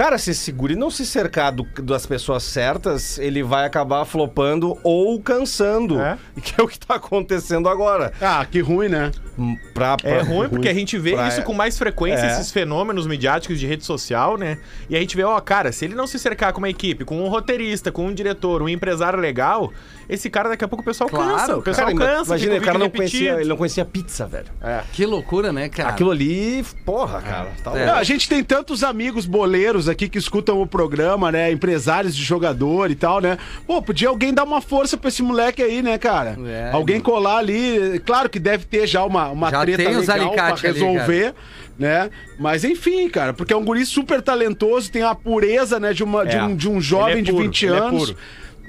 [0.00, 4.78] Cara, se esse guri não se cercar do- das pessoas certas, ele vai acabar flopando
[4.82, 6.00] ou cansando.
[6.00, 6.16] É.
[6.34, 8.10] E que é o que tá acontecendo agora.
[8.18, 9.10] Ah, que ruim, né?
[9.38, 12.32] Hum, Pra, pra- É ruim porque a gente vê Pra- isso com mais frequência, É.
[12.32, 14.56] esses fenômenos midiáticos de rede social, né?
[14.88, 17.22] E a gente vê, ó, cara, se ele não se cercar com uma equipe, com
[17.22, 19.70] um roteirista, com um diretor, um empresário legal,
[20.08, 21.56] esse cara daqui a pouco o pessoal Claro, cansa.
[21.58, 22.30] O pessoal Cara, cansa.
[22.30, 23.10] imagina, o cara não repetido.
[23.12, 24.46] conhecia, ele não conhecia pizza, velho.
[24.94, 25.90] Que loucura, né, cara?
[25.90, 27.48] Aquilo ali, porra, cara.
[27.62, 27.84] Tá É.
[27.86, 31.50] Não, a gente tem tantos amigos boleiros aqui que escutam o programa, né?
[31.52, 33.36] Empresários de jogador e tal, né?
[33.66, 36.36] Pô, podia alguém dar uma força pra esse moleque aí, né, cara?
[36.46, 38.00] É, alguém colar ali.
[38.06, 40.78] Claro que deve ter já uma, uma Já treta tem os legal pra alicate ali,
[40.80, 41.34] resolver.
[41.78, 42.10] né?
[42.38, 46.24] Mas enfim, cara, porque é um guri super talentoso, tem a pureza, né, de, uma,
[46.26, 46.42] de, É.
[46.42, 48.04] um, de um jovem é de puro, 20 ele é anos.
[48.10, 48.16] puro.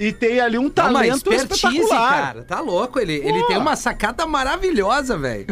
[0.02, 2.10] E tem ali um talento expertise, espetacular.
[2.12, 2.42] cara.
[2.42, 3.00] Tá louco.
[3.00, 5.46] Ele, ele tem uma sacada maravilhosa, velho.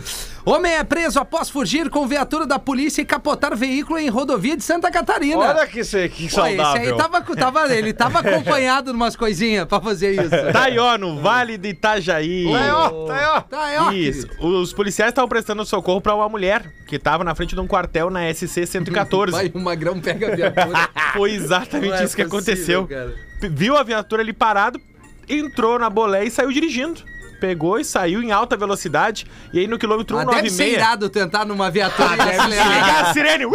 [0.44, 4.64] Homem é preso após fugir com viatura da polícia e capotar veículo em rodovia de
[4.64, 5.38] Santa Catarina.
[5.38, 6.82] Olha que, que Pô, esse saudável.
[6.82, 10.52] aí tava, tava, ele tava acompanhado de umas coisinhas pra fazer isso.
[10.52, 12.52] Tá aí, ó, no Vale de Itajaí.
[12.52, 13.42] Tá aí, ó, tá aí, ó.
[13.42, 14.28] Tá aí, ó, Isso.
[14.40, 18.10] Os policiais estavam prestando socorro pra uma mulher que tava na frente de um quartel
[18.10, 19.30] na SC 114.
[19.38, 20.90] Vai, o Magrão pega a viatura.
[21.14, 22.88] Foi exatamente Não é isso que possível, aconteceu.
[22.88, 23.29] cara.
[23.42, 24.80] Viu a viatura ali parado,
[25.28, 27.02] entrou na bolé e saiu dirigindo.
[27.40, 29.26] Pegou e saiu em alta velocidade.
[29.54, 30.74] E aí no quilômetro Ah, deve ser 196.
[30.74, 33.10] irado tentar numa viatura e Ligar acelerar.
[33.10, 33.46] a sirene.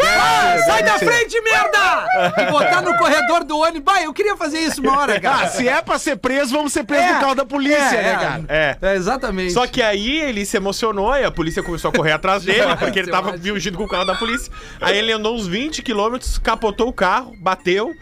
[0.65, 2.07] Sai da frente, merda!
[2.49, 3.83] E botar no corredor do ônibus.
[3.83, 5.49] Bah, eu queria fazer isso uma hora, Ah, cara.
[5.49, 8.11] se é pra ser preso, vamos ser presos É, no carro da polícia, é, né,
[8.13, 8.17] é.
[8.17, 8.45] cara?
[8.49, 8.77] É.
[8.81, 9.53] É, exatamente.
[9.53, 13.01] Só que aí ele se emocionou e a polícia começou a correr atrás dele, porque
[13.01, 14.51] ele tava fugindo com o carro da polícia.
[14.81, 17.95] Aí ele andou uns 20 quilômetros, capotou o carro, bateu,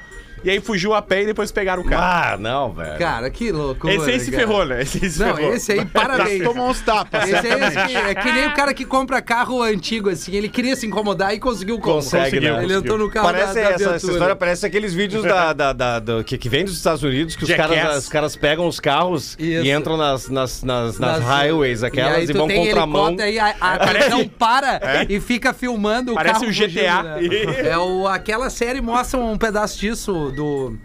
[0.44, 2.02] e aí fugiu a pé e depois pegaram o carro.
[2.34, 2.98] Ah, não, velho.
[2.98, 3.88] Cara, que louco.
[3.88, 4.82] esse aí se ferrou, né?
[4.82, 5.54] Esse aí se Não, ferrou.
[5.54, 6.42] esse aí, parabéns.
[6.44, 7.24] Tomou uns tapas.
[7.28, 10.34] Esse aí, esse que- é que nem o cara que compra carro antigo, assim.
[10.34, 11.94] Ele queria se incomodar e conseguiu como.
[11.96, 12.62] Consegue, né?
[12.62, 15.72] Ele entrou no carro Parece da, da essa, essa história parece aqueles vídeos da, da,
[15.72, 17.68] da- do- que, que vem dos Estados Unidos que os Jackass.
[17.74, 19.64] caras, os caras pegam os carros Isso.
[19.66, 23.08] e entram nas, nas, nas, nas Nas- highways aquelas aí e, tu vão tem contramão.
[23.08, 27.14] helicóptero, Aí a, a televisão para e fica filmando o Parece carro um GTA.
[27.18, 27.52] fugindo, né?
[27.72, 30.76] É o, aquela série mostra um pedaço disso do...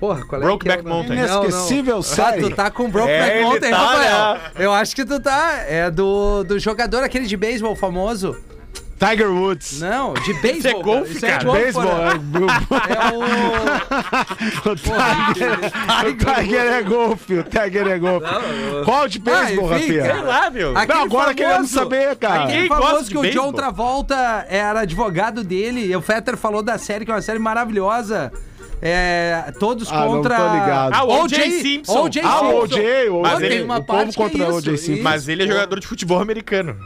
[0.00, 0.88] Porra, qual é Brokeback é?
[0.88, 1.16] Mountain.
[1.16, 1.44] Não, não.
[1.44, 2.40] Inesquecível Ah, série.
[2.42, 4.34] tu tá com Brokeback É, Mountain, tá, Rafael.
[4.34, 4.40] né?
[4.58, 5.62] Eu acho que tu tá.
[5.68, 8.36] É do, do jogador aquele de beisebol famoso.
[8.98, 9.80] Tiger Woods.
[9.80, 10.80] Não, de beisebol.
[10.80, 11.44] é golfe, Isso cara.
[11.44, 11.84] golfe, Beisebol.
[12.68, 12.82] porra.
[12.88, 13.22] é- É o...
[14.70, 15.58] O Tiger,
[16.08, 17.34] o Tiger é golfe.
[17.38, 18.26] O Tiger é golfe.
[18.84, 20.02] Qual de beisebol, Ah, Rafinha?
[20.04, 20.76] Sei lá, meu.
[20.76, 22.44] Aquele Não, agora famoso- queremos saber, cara.
[22.44, 23.30] Aquele famoso que o.
[23.30, 25.86] John Travolta era advogado dele.
[25.86, 28.32] E o Fetter falou da série, que é uma série maravilhosa.
[28.84, 30.36] É, todos Ah, não contra.
[30.36, 30.92] tô ligado.
[30.92, 31.50] Ah, o O.J.
[31.62, 32.02] Simpson.
[32.04, 32.20] O.J.
[32.26, 32.46] Ah, Simpson.
[32.52, 34.76] o O.J., o- Mas ele- tem uma o povo é contra o O.J.
[34.76, 35.02] Simpson.
[35.04, 36.76] Mas ele é jogador de futebol americano.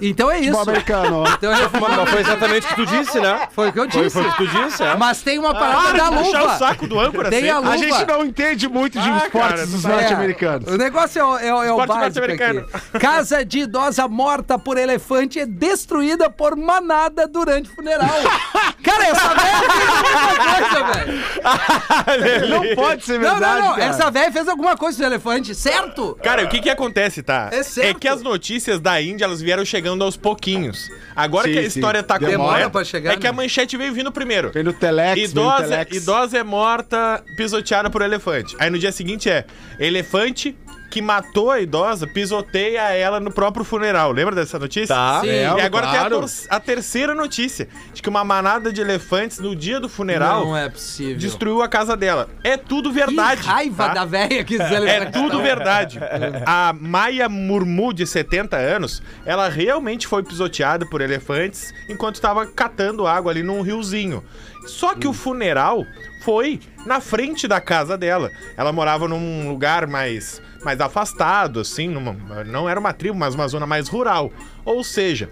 [0.00, 0.52] Então é isso.
[0.52, 1.24] Futebol americano.
[1.36, 3.48] Então é Mas não foi exatamente o que tu disse, né?
[3.52, 4.10] Foi o que eu Foi, disse.
[4.18, 4.94] foi o que tu disse, é.
[4.96, 6.54] Mas tem uma parada da Para de puxar luva.
[6.54, 7.50] o saco do âncora Tem sempre.
[7.54, 7.72] a luva.
[7.72, 10.72] A gente não entende muito de Ah, esportes cara, dos É, norte-americanos.
[10.72, 12.66] O negócio é, o- é, o- é o Esporte básico norte-americano.
[12.72, 12.98] aqui.
[12.98, 18.08] Casa de idosa morta por elefante é destruída por manada durante funeral.
[18.82, 22.48] Cara, essa velha fez alguma coisa, velho.
[22.48, 23.76] Não pode ser Não, verdade, não, não.
[23.76, 23.84] cara.
[23.90, 26.18] Essa velha fez alguma coisa com o elefante, certo?
[26.22, 27.48] Cara, o que que acontece, tá?
[27.52, 27.98] É certo.
[27.98, 30.90] que as notícias da Índia, elas vieram chegando aos pouquinhos.
[31.14, 31.68] Agora Sim, que a sim.
[31.68, 33.36] história tá Demora completa, pra chegar, é que a né?
[33.36, 34.50] manchete veio vindo primeiro.
[34.50, 35.96] Vem no Telex, Idosa, Telex.
[35.96, 38.56] idosa é morta pisoteada por elefante.
[38.58, 39.44] Aí no dia seguinte é
[39.78, 40.56] elefante
[40.90, 44.12] que matou a idosa pisoteia ela no próprio funeral.
[44.12, 44.94] Lembra dessa notícia?
[44.94, 45.20] Tá.
[45.20, 45.28] Sim.
[45.28, 46.26] E agora tem a, claro.
[46.48, 50.68] a terceira notícia de que uma manada de elefantes no dia do funeral Não é
[50.68, 51.16] possível.
[51.16, 52.28] destruiu a casa dela.
[52.42, 53.42] É tudo verdade.
[53.42, 53.94] Que raiva tá?
[53.94, 55.98] da velha que os É tudo verdade.
[56.46, 63.06] A Maia Murmu, de 70 anos, ela realmente foi pisoteada por elefantes enquanto estava catando
[63.06, 64.22] água ali num riozinho.
[64.66, 65.84] Só que o funeral
[66.22, 68.30] foi na frente da casa dela.
[68.56, 73.48] Ela morava num lugar mais, mais afastado, assim, numa- não era uma tribo, mas uma
[73.48, 74.30] zona mais rural.
[74.64, 75.30] Ou seja,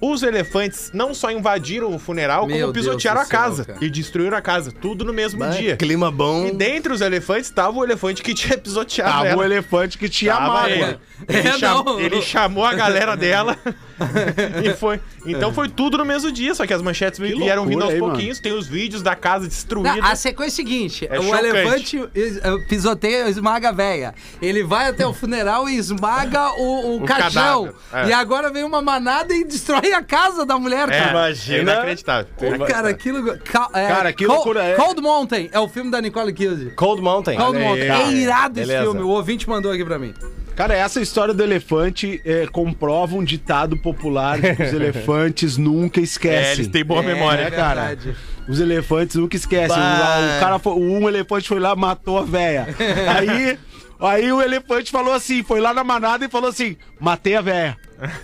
[0.00, 3.78] os elefantes não só invadiram o funeral, Meu como pisotearam a Deus céu, casa cara.
[3.84, 5.76] e destruíram a casa, tudo no mesmo dia.
[5.76, 6.46] Clima bom.
[6.46, 9.36] E dentre os elefantes estava o elefante que tinha pisoteado Tava ela.
[9.40, 10.68] o elefante que tinha amado.
[10.68, 10.98] ele.
[11.28, 13.56] Ele, É, cham- ele chamou a galera dela
[14.64, 15.00] e foi.
[15.26, 18.38] Então foi tudo no mesmo dia, só que as manchetes vieram vindo aos hein, pouquinhos.
[18.40, 19.96] Tem os vídeos da casa destruída.
[19.96, 21.46] Não, a sequência é a seguinte: É o chocante.
[21.46, 24.14] elefante is- pisoteia, esmaga a véia.
[24.40, 27.72] Ele vai até o funeral e esmaga o, o, O caixão.
[27.92, 28.08] é.
[28.08, 31.10] E agora vem uma manada e destrói a casa da mulher, É, cara.
[31.10, 31.58] Imagina.
[31.58, 32.26] É inacreditável.
[32.66, 33.38] Cara, aquilo.
[33.38, 36.70] Ca- é, Cara, que loucura é- Cold Mountain é o filme da Nicole Kidman.
[36.70, 37.36] Cold Mountain.
[37.36, 37.88] Cold aí, Mountain.
[37.90, 38.84] É irado esse Beleza.
[38.90, 39.00] filme.
[39.02, 40.14] O ouvinte mandou aqui pra mim.
[40.58, 46.00] Cara, essa história do elefante é, comprova um ditado popular de que os elefantes nunca
[46.00, 46.52] É, esquecem.
[46.54, 47.42] eles têm boa memória.
[47.42, 47.86] É, cara.
[47.86, 48.16] verdade.
[48.48, 49.76] Os elefantes nunca esquecem.
[49.78, 50.36] Bah.
[50.36, 52.66] O cara foi, um elefante foi lá, matou a véia.
[53.16, 53.56] Aí,
[54.00, 57.76] aí o elefante falou assim, foi lá na manada e falou assim: matei a véia.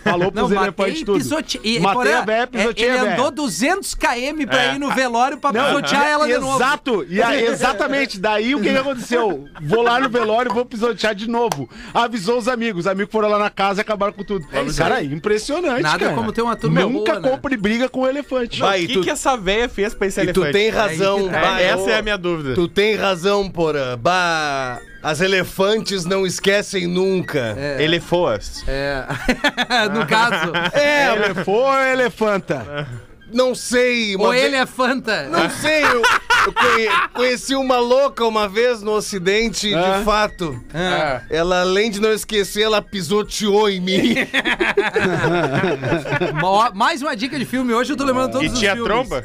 [0.05, 1.19] Falou pros elefantes tudo.
[1.19, 1.61] pisote...
[1.65, 5.53] e, matei a véia, é, pisoteei Ele andou 200 km pra ir no velório pra
[5.53, 6.57] Não, pisotear ela de novo.
[6.57, 8.19] Exato, e aí, exatamente.
[8.21, 9.49] Daí o que, que aconteceu?
[9.63, 11.69] Vou lá no velório e vou pisotear de novo.
[11.93, 12.81] Avisou os amigos.
[12.81, 14.47] Os amigos foram lá na casa e acabaram com tudo.
[14.77, 15.83] cara, impressionante.
[15.83, 16.15] Nada cara.
[16.15, 17.29] como ter uma turma Nunca boa, né?
[17.31, 18.61] compre briga com o elefante.
[18.61, 20.53] Vai, O que, tu- que essa véia fez pra esse E tu elefante?
[20.53, 21.17] tem razão.
[21.19, 21.41] Aí que tá.
[21.41, 22.55] bah, É, essa é a minha dúvida.
[22.55, 23.97] Tu tem razão, Porã.
[23.99, 27.57] Bah, as elefantes não esquecem nunca.
[27.81, 28.65] Elefoas.
[28.67, 29.05] É.
[29.93, 30.53] no caso.
[30.73, 32.87] É, Elefou ou elefanta?
[33.33, 34.15] não sei.
[34.17, 35.29] Ou ele é Fanta.
[35.29, 36.03] Não sei, eu,
[36.47, 39.99] eu conhe- conheci uma louca uma vez no Ocidente, Ah.
[39.99, 40.65] de fato.
[40.73, 41.23] Ah.
[41.29, 44.15] Ela, além de não esquecer, ela pisoteou em mim.
[46.41, 47.73] Mo- Mais uma dica de filme.
[47.75, 48.93] Hoje eu tô lembrando todos E os tinha filmes.
[48.93, 49.25] tromba?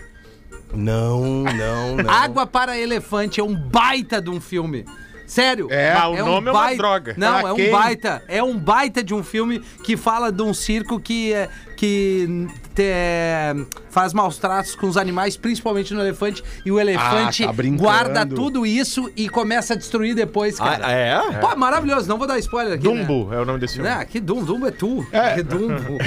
[0.74, 2.10] Não, não, não.
[2.12, 4.86] Água para Elefante é um baita de um filme.
[5.30, 5.68] Sério.
[5.72, 5.96] É?
[6.08, 7.14] O nome é uma droga.
[7.16, 7.72] Não, Pra é um quem?
[7.72, 8.24] baita.
[8.28, 11.48] É um baita de um filme que fala de um circo que, é-
[11.80, 12.28] que
[12.76, 12.84] te-
[13.90, 16.44] faz maus tratos com os animais, principalmente no elefante.
[16.66, 20.86] E o elefante Ah, tá guarda tudo isso e começa a destruir depois, cara.
[20.88, 21.18] Ah, é?
[21.40, 22.08] Pô, maravilhoso.
[22.10, 22.86] Não vou dar spoiler aqui.
[22.86, 23.04] né?
[23.06, 23.90] Dumbo é o nome desse filme.
[23.90, 24.04] Né?
[24.04, 24.46] Que Dumbo?
[24.46, 25.08] Dumbo é tu.
[25.14, 25.36] É.
[25.36, 25.98] Que Dumbo.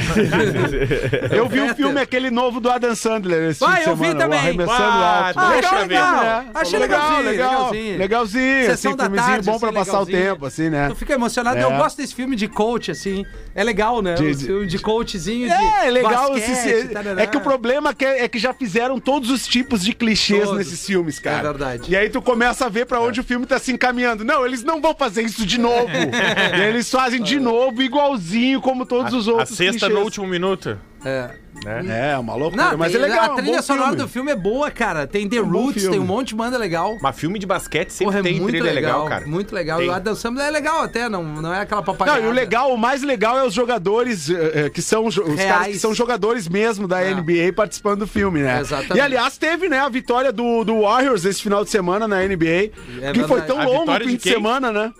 [1.34, 4.14] Eu vi o filme aquele novo do Adam Sandler esse Vai, fim de eu vi
[4.14, 4.38] também.
[4.38, 5.38] Arremessando Ah, Alto.
[5.38, 6.18] Ah, achei deixa eu legal.
[6.18, 6.50] ver, né?
[6.54, 7.98] Achei legal, legalzinho, legal, legalzinho.
[7.98, 8.66] legalzinho.
[8.66, 10.88] Sessão assim, da filmezinho tarde, bom assim, pra passar o tempo, assim, né?
[10.90, 11.58] Tu fica emocionado.
[11.58, 11.64] É.
[11.64, 13.24] Eu gosto desse filme de coach, assim.
[13.54, 14.14] É legal, né?
[14.14, 16.30] De- de- de coachzinho de É, é legal.
[16.32, 19.82] basquete, se- é que o problema é que, é que já fizeram todos os tipos
[19.84, 20.58] de clichês Todos.
[20.58, 21.38] nesses filmes, cara.
[21.38, 21.90] É verdade.
[21.90, 24.24] E aí tu começa a ver pra onde o filme tá se encaminhando.
[24.24, 25.88] Não, eles não vão fazer isso de novo.
[25.90, 29.92] e aí eles fazem de novo, igualzinho como todos os A outros sexta clichês.
[29.94, 30.78] no último minuto.
[31.04, 31.30] É.
[31.64, 32.12] Né?
[32.12, 32.70] É, uma loucura.
[32.70, 33.22] Não, mas é tem- legal.
[33.22, 34.02] a é um trilha sonora filme.
[34.02, 35.06] do filme é boa, cara.
[35.06, 36.96] Tem The um bom Roots, tem um monte de banda legal.
[37.00, 39.26] Mas filme de basquete sempre Porra, é tem muito trilha legal, legal, cara.
[39.26, 39.78] Muito legal.
[39.78, 39.86] Tem.
[39.86, 42.20] E o Adam Sandler é legal até, não, não é aquela papagaiada.
[42.22, 45.16] Não, e o legal, o mais legal é os jogadores eh, eh, que são os
[45.16, 45.44] Reais.
[45.44, 47.14] caras que são jogadores mesmo da É.
[47.14, 48.60] NBA participando do filme, né?
[48.60, 48.96] Exatamente.
[48.96, 52.70] E aliás, teve, né, a vitória do, do Warriors esse final de semana na NBA,
[53.00, 54.92] É que foi tão longo o fim de de, semana, né?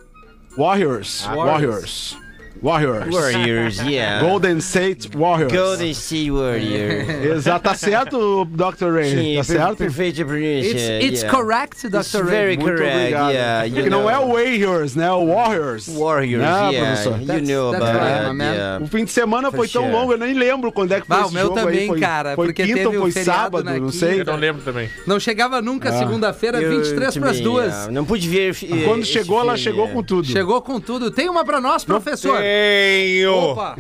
[0.57, 1.25] Warriors.
[1.29, 1.53] Ah, Warriors.
[1.63, 2.19] Warriors.
[2.63, 4.21] Warriors, yeah.
[4.21, 5.53] Golden State Warriors.
[5.53, 7.09] Golden State Warriors.
[7.39, 8.93] Exato, tá certo, Dr.
[8.95, 9.11] Ray?
[9.11, 9.77] Sim, tá certo?
[9.79, 10.71] perfeita pronúncia.
[10.71, 11.37] It's, it's yeah.
[11.37, 11.97] correct, Dr.
[11.99, 12.23] It's Ray.
[12.25, 13.31] very Muito correct, obrigado.
[13.33, 13.65] yeah.
[13.67, 14.11] you Porque não know.
[14.11, 15.11] é o Warriors, né?
[15.11, 15.89] O Warriors.
[15.89, 16.87] Warriors, Né, yeah.
[16.87, 17.21] professor?
[17.21, 18.85] You That's- know that's about right, that, yeah.
[18.85, 19.95] O fim de semana For foi tão sure.
[19.95, 21.65] longo, eu nem lembro quando é que foi Bah, o esse meu jogo aí.
[21.65, 24.21] também, Foi, cara, foi porque quinta ou o foi sábado, na não sei.
[24.21, 24.89] Eu não lembro também.
[25.07, 25.99] Não chegava nunca Ah.
[25.99, 27.89] segunda-feira, Eu 23 pras também, duas.
[27.89, 28.55] Não pude ver.
[28.63, 30.27] eh, Quando esse chegou, ela chegou com tudo.
[30.29, 31.11] Chegou com tudo.
[31.11, 32.41] Tem uma pra nós, professor?
[32.53, 33.77] Tenho Opa!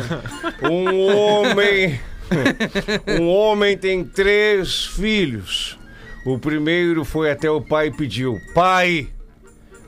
[0.64, 2.00] um homem.
[3.20, 5.78] Um homem tem três filhos.
[6.24, 9.08] O primeiro foi até o pai e pediu: Pai,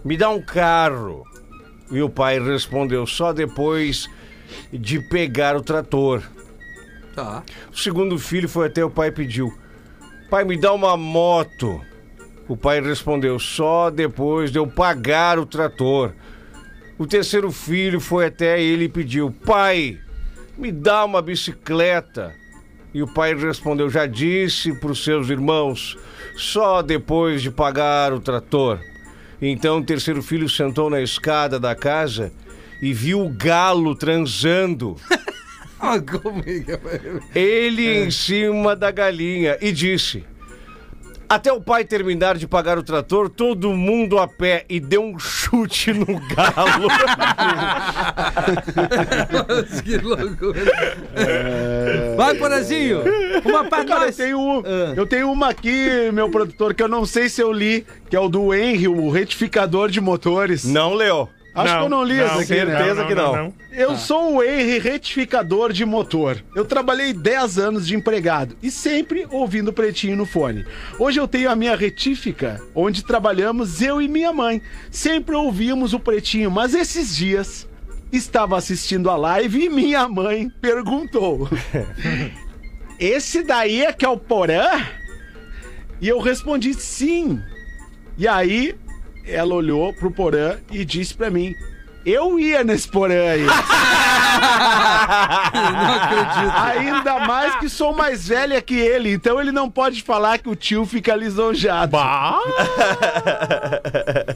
[0.05, 1.25] me dá um carro.
[1.91, 4.07] E o pai respondeu: Só depois
[4.71, 6.23] de pegar o trator.
[7.15, 7.43] Tá.
[7.73, 9.51] O segundo filho foi até o pai e pediu:
[10.29, 11.81] Pai, me dá uma moto.
[12.47, 16.13] O pai respondeu: Só depois de eu pagar o trator.
[17.01, 19.99] O terceiro filho foi até ele e pediu: Pai,
[20.59, 22.35] me dá uma bicicleta.
[22.93, 25.97] E o pai respondeu: Já disse para os seus irmãos,
[26.37, 28.79] só depois de pagar o trator.
[29.41, 32.31] Então o terceiro filho sentou na escada da casa
[32.83, 34.95] e viu o galo transando.
[35.83, 40.23] Ah, é que- Ele em cima da galinha e disse:
[41.31, 45.17] Até o pai terminar de pagar o trator, todo mundo a pé e deu um
[45.17, 46.89] chute no galo.
[49.85, 50.61] que loucura.
[52.17, 53.03] Vai, Porazinho.
[53.45, 54.17] Uma pra Cara, eu nós.
[54.17, 54.93] tenho, um- Ah.
[54.97, 58.21] eu tenho uma aqui, meu produtor, que eu não sei se eu li, que é
[58.21, 60.65] o do Henry, o retificador de motores.
[60.65, 61.29] não, Leo.
[61.55, 62.77] Acho que eu não li esse aqui, né?
[62.77, 63.53] certeza que não.
[63.73, 66.43] Eu sou o Henry retificador de motor.
[66.55, 70.65] Eu trabalhei 10 anos de empregado e sempre ouvindo pretinho no fone.
[70.99, 74.63] Hoje eu tenho a minha retífica, onde trabalhamos eu e minha mãe.
[74.91, 77.69] Sempre ouvimos o pretinho, mas esses dias
[78.13, 81.49] estava assistindo a live e minha mãe perguntou:
[82.99, 84.69] Esse daí é que é o Porã?
[86.01, 87.41] E eu respondi sim.
[88.17, 88.75] E aí
[89.31, 91.55] ela olhou pro Porã e disse pra mim:
[92.05, 93.45] Eu ia nesse Porã aí.
[95.53, 96.57] Não acredito.
[96.57, 100.57] Ainda mais que sou mais velha que ele, então ele não pode falar que o
[100.57, 101.97] tio fica lisonjado.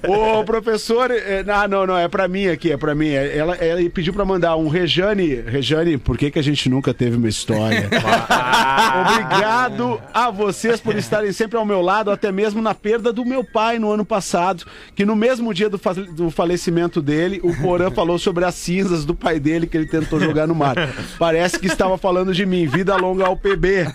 [0.06, 3.08] Ô, professor, é, ah, não, não, é pra mim aqui, é pra mim.
[3.08, 5.34] É, Ela, ela pediu pra mandar um Rejane.
[5.46, 7.88] Rejane, por que, que a gente nunca teve uma história?
[9.00, 13.44] Obrigado a vocês por estarem sempre ao meu lado, até mesmo na perda do meu
[13.44, 17.90] pai no ano passado, que no mesmo dia do, fa- do falecimento dele, o Porã
[17.90, 20.74] falou sobre as cinzas do pai dele que ele tentou jogar no mar.
[21.18, 22.66] Parece que estava falando de mim.
[22.66, 23.86] Vida longa ao PB.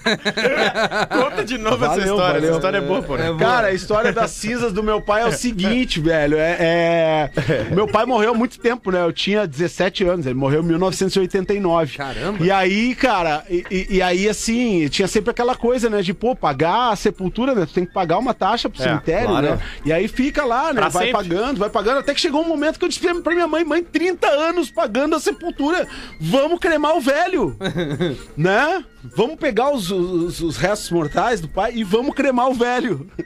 [1.10, 2.34] Conta de novo essa Valeu, história.
[2.34, 2.50] valeu.
[2.50, 3.16] Essa história é boa, pô.
[3.18, 3.38] É boa.
[3.38, 6.38] Cara, a história das cinzas do meu pai é o seguinte, velho.
[6.38, 9.02] É, é- o Meu pai morreu há muito tempo, né?
[9.04, 11.98] Eu tinha 17 anos, ele morreu em 1989.
[11.98, 12.44] Caramba.
[12.44, 16.02] E aí, cara, e, e- e aí, assim, tinha sempre aquela coisa, né?
[16.02, 17.66] De, pô, pagar a sepultura, né?
[17.66, 19.46] Tu tem que pagar uma taxa pro É, cemitério, claro.
[19.52, 19.60] né?
[19.86, 20.82] E aí fica lá, né?
[20.82, 21.24] Pra vai sempre.
[21.24, 22.00] pagando, vai pagando.
[22.00, 25.16] Até que chegou um momento que eu disse pra minha mãe, mãe, 30 anos pagando
[25.16, 25.88] a sepultura.
[26.20, 27.58] vamos cremar o velho,
[28.38, 28.84] né?
[29.16, 33.08] Vamos pegar os, os- os restos mortais do pai e vamos cremar o velho.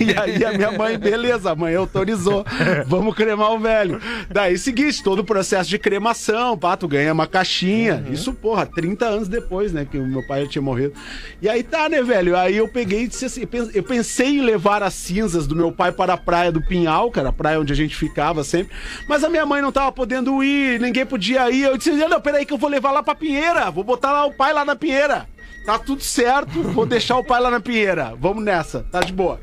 [0.00, 2.44] E aí a minha mãe, beleza, a mãe autorizou,
[2.86, 4.00] vamos cremar o velho.
[4.30, 8.04] Daí, seguinte, todo o processo de cremação, pá, tu ganha uma caixinha.
[8.08, 10.92] Isso, porra, 30 anos depois, né, que o meu pai já tinha morrido.
[11.42, 12.36] E aí tá, né, velho?
[12.36, 15.56] Aí eu peguei e disse assim, eu pen- eu pensei em levar as cinzas do
[15.56, 18.44] meu pai para a praia do Pinhal, que era a praia onde a gente ficava
[18.44, 18.72] sempre,
[19.08, 21.62] mas a minha mãe não tava podendo ir, ninguém podia ir.
[21.62, 24.32] Eu disse, não, peraí que eu vou levar lá pra Pinheira, vou botar lá o
[24.32, 25.26] pai lá na Pinheira.
[25.68, 28.14] Tá tudo certo, vou deixar o pai lá na Pinheira.
[28.18, 29.38] Vamos nessa, tá de boa.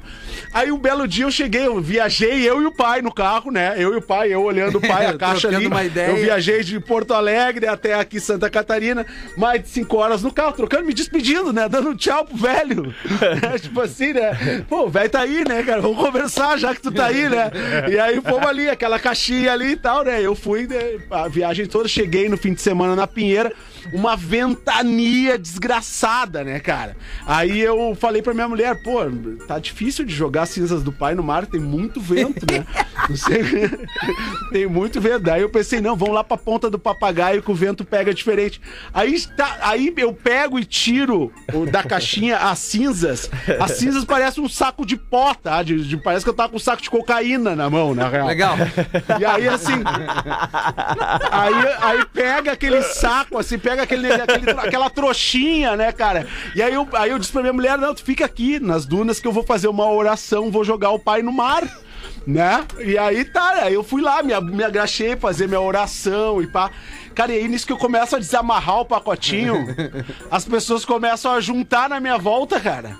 [0.51, 3.75] Aí um belo dia eu cheguei, eu viajei, eu e o pai no carro, né?
[3.77, 5.65] Eu e o pai, eu olhando o pai, a caixa ali.
[6.07, 9.05] Eu viajei de Porto Alegre até aqui Santa Catarina,
[9.37, 11.69] mais de cinco horas no carro, trocando, me despedindo, né?
[11.69, 12.91] Dando um tchau pro velho.
[13.53, 14.65] É, tipo assim, né?
[14.67, 15.79] Pô, o velho tá aí, né, cara?
[15.79, 17.51] Vamos conversar já que tu tá aí, né?
[17.87, 20.23] E aí fomos ali, aquela caixinha ali e tal, né?
[20.23, 23.53] Eu fui né, a viagem toda, cheguei no fim de semana na Pinheira,
[23.93, 26.95] uma ventania desgraçada, né, cara?
[27.25, 28.99] Aí eu falei pra minha mulher, pô,
[29.47, 32.65] tá difícil de jogar cinzas do pai no mar, tem muito vento, né?
[33.09, 33.43] Não sei.
[34.51, 35.19] tem muito vento.
[35.19, 38.59] Daí eu pensei, não, vamos lá pra ponta do papagaio que o vento pega diferente.
[38.93, 43.29] Aí, tá, aí eu pego e tiro o- da caixinha as cinzas.
[43.59, 45.61] As cinzas parecem um saco de pó, tá?
[45.61, 48.27] De, de- parece que eu tava com um saco de cocaína na mão, na real.
[48.27, 48.55] Legal.
[49.19, 49.73] E aí, assim.
[51.31, 56.27] aí, aí pega aquele saco, assim, pega aquele, aquele- aquela trouxinha, né, cara?
[56.55, 59.19] E aí eu, aí eu disse pra minha mulher: não, tu fica aqui nas dunas
[59.19, 61.63] que eu vou fazer uma oração, vou jogar o pai no mar.
[62.25, 62.63] Né?
[62.79, 66.71] E aí tá, eu fui lá, me, me agachei, fazer minha oração e pá.
[67.15, 69.65] Cara, e aí nisso que eu começo a desamarrar o pacotinho,
[70.29, 72.97] as pessoas começam a juntar na minha volta, cara.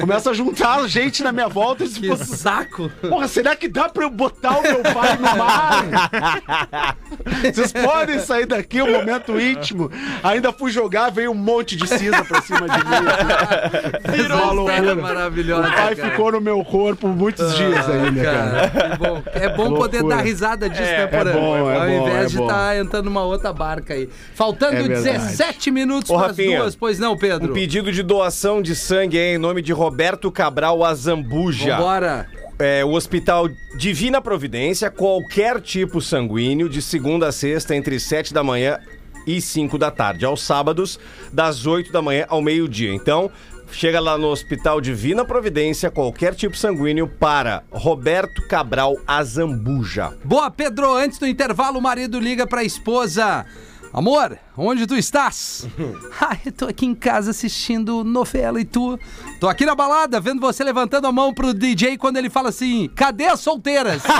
[0.00, 2.90] Começam a juntar gente na minha volta e Que saco.
[3.08, 6.96] Porra, será que dá pra eu botar o meu pai no mar?
[7.42, 9.90] Vocês podem sair daqui, um momento íntimo.
[10.22, 14.16] Ainda fui jogar, veio um monte de cinza pra cima de mim.
[14.16, 15.68] Virou uma maravilhosa.
[15.68, 16.10] O pai cara.
[16.10, 18.70] ficou no meu corpo muitos dias ainda, cara.
[18.70, 19.22] Cara, que bom.
[19.26, 21.30] É bom poder dar risada disso, né, Porã?
[21.30, 24.08] é bom, é Ao bom, invés é de estar entrando numa outra barca aí.
[24.34, 25.18] Faltando É verdade.
[25.18, 27.50] 17 minutos Ô, para as duas, pois não, Pedro?
[27.50, 31.76] Um pedido de doação de sangue aí, em nome de Roberto Cabral Azambuja.
[31.76, 32.26] Vambora.
[32.58, 38.42] É, o Hospital Divina Providência, qualquer tipo sanguíneo, de segunda a sexta, entre 7 da
[38.42, 38.78] manhã
[39.26, 40.24] e 5 da tarde.
[40.24, 40.98] Aos sábados,
[41.32, 42.92] das 8 da manhã ao meio-dia.
[42.92, 43.30] Então,
[43.70, 50.16] chega lá no Hospital Divina Providência, qualquer tipo sanguíneo, para Roberto Cabral Azambuja.
[50.24, 50.94] Boa, Pedro.
[50.94, 53.46] Antes do intervalo, o marido liga pra esposa.
[53.92, 55.66] Amor, onde tu estás?
[56.20, 58.98] Ai, eu tô aqui em casa assistindo novela e tu?
[59.40, 62.88] Tô aqui na balada, vendo você levantando a mão pro DJ quando ele fala assim:
[62.94, 64.02] cadê as solteiras?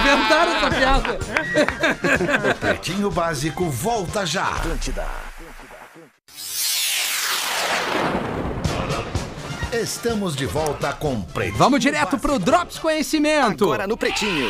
[0.00, 1.18] Inventaram essa piada.
[2.60, 4.52] Pretinho Básico volta já.
[9.72, 13.64] Estamos de volta com Pretinho Vamos direto pro Drops Conhecimento.
[13.64, 14.48] Agora no Pretinho.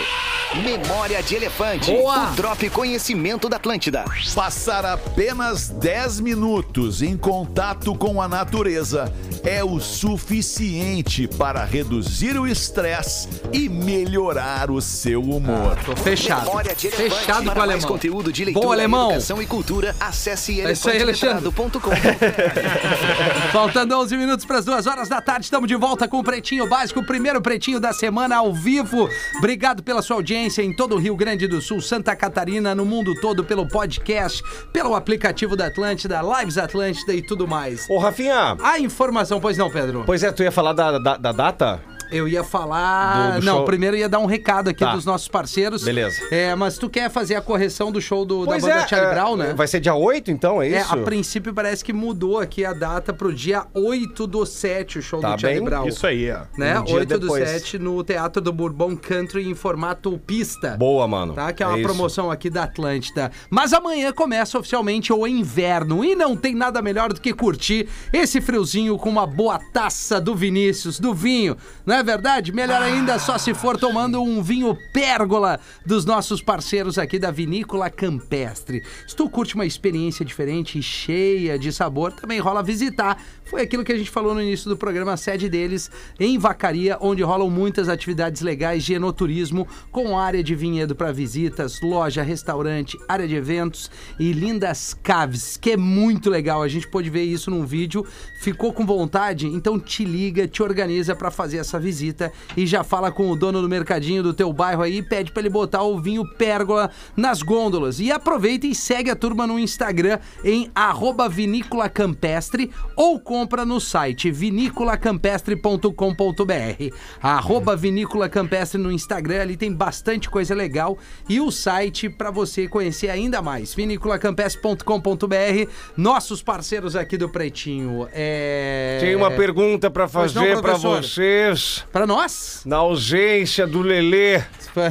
[0.62, 1.90] Memória de Elefante.
[1.90, 2.30] Boa.
[2.30, 4.04] O Drop Conhecimento da Atlântida.
[4.34, 9.12] Passar apenas 10 minutos em contato com a natureza
[9.44, 15.76] é o suficiente para reduzir o estresse e melhorar o seu humor.
[15.84, 16.46] Tô fechado.
[16.46, 17.10] Memória de Elefante.
[17.10, 17.88] Fechado com o alemão.
[17.88, 19.10] conteúdo de leitura, Bom, alemão.
[19.10, 21.44] educação e cultura, acesse É isso aí, Alexandre.
[21.48, 21.90] elefanteletrado.com.
[23.52, 26.68] Faltando 11 minutos para as duas horas da tarde, estamos de volta com o Pretinho
[26.68, 29.08] Básico, o primeiro Pretinho da semana ao vivo.
[29.38, 33.14] Obrigado pela sua audiência em todo o Rio Grande do Sul, Santa Catarina, no mundo
[33.20, 34.42] todo, pelo podcast,
[34.72, 37.86] pelo aplicativo da Atlântida, Lives Atlântida e tudo mais.
[37.88, 40.02] Ô, Rafinha, A informação, pois não, Pedro?
[40.04, 41.80] pois é, tu ia falar da, da, da data?
[42.10, 43.32] Eu ia falar.
[43.34, 43.64] Do- do não, show.
[43.64, 44.94] primeiro eu ia dar um recado aqui Tá.
[44.94, 45.84] dos nossos parceiros.
[45.84, 46.20] Beleza.
[46.30, 49.14] É, mas tu quer fazer a correção do show do, da banda é, Charlie é,
[49.14, 49.54] Brown, né?
[49.54, 50.92] Vai ser dia 8, então, é É, isso?
[50.94, 55.20] a princípio parece que mudou aqui a data pro dia 8 do 7, o show
[55.20, 55.86] Tá do Charlie bem, Brown.
[55.88, 56.40] Isso aí, ó.
[56.56, 56.78] Né?
[56.80, 57.48] Um dia 8 do depois.
[57.48, 60.76] 7 no Teatro do Bourbon Country em formato pista.
[60.76, 61.34] Boa, mano.
[61.34, 61.52] Tá?
[61.52, 61.86] Que é uma isso.
[61.86, 63.30] promoção aqui da Atlântida.
[63.50, 68.40] Mas amanhã começa oficialmente o inverno e não tem nada melhor do que curtir esse
[68.40, 71.56] friozinho com uma boa taça do Vinícius, do vinho.
[71.86, 72.52] Não é verdade?
[72.52, 77.90] Melhor ainda só se for tomando um vinho pérgola dos nossos parceiros aqui da Vinícola
[77.90, 78.82] Campestre.
[79.06, 83.20] Se tu curte uma experiência diferente e cheia de sabor, também rola visitar.
[83.48, 86.98] Foi aquilo que a gente falou no início do programa, a sede deles em Vacaria,
[87.00, 92.98] onde rolam muitas atividades legais de enoturismo, com área de vinhedo para visitas, loja, restaurante,
[93.08, 93.90] área de eventos
[94.20, 96.62] e lindas caves, que é muito legal.
[96.62, 98.06] A gente pôde ver isso num vídeo,
[98.42, 99.46] ficou com vontade?
[99.46, 102.30] Então te liga, te organiza para fazer essa visita.
[102.54, 105.48] e já fala com o dono do mercadinho do teu bairro aí pede pra ele
[105.48, 107.98] botar o vinho Pérgola nas gôndolas.
[107.98, 113.80] E aproveita e segue a turma no Instagram em arroba vinícola campestre ou compra no
[113.80, 116.94] site vinícolacampestre.com.br.
[117.22, 122.66] Arroba vinícola campestre no Instagram, ali tem bastante coisa legal e o site pra você
[122.66, 123.72] conhecer ainda mais.
[123.76, 125.70] vinícolacampestre.com.br.
[125.96, 128.08] Nossos parceiros aqui do Pretinho.
[128.12, 128.98] É...
[129.00, 131.00] Tem uma pergunta não, fazer professor.
[131.00, 131.86] vocês.
[131.92, 132.62] Pra nós?
[132.66, 134.42] Na ausência do Lelê,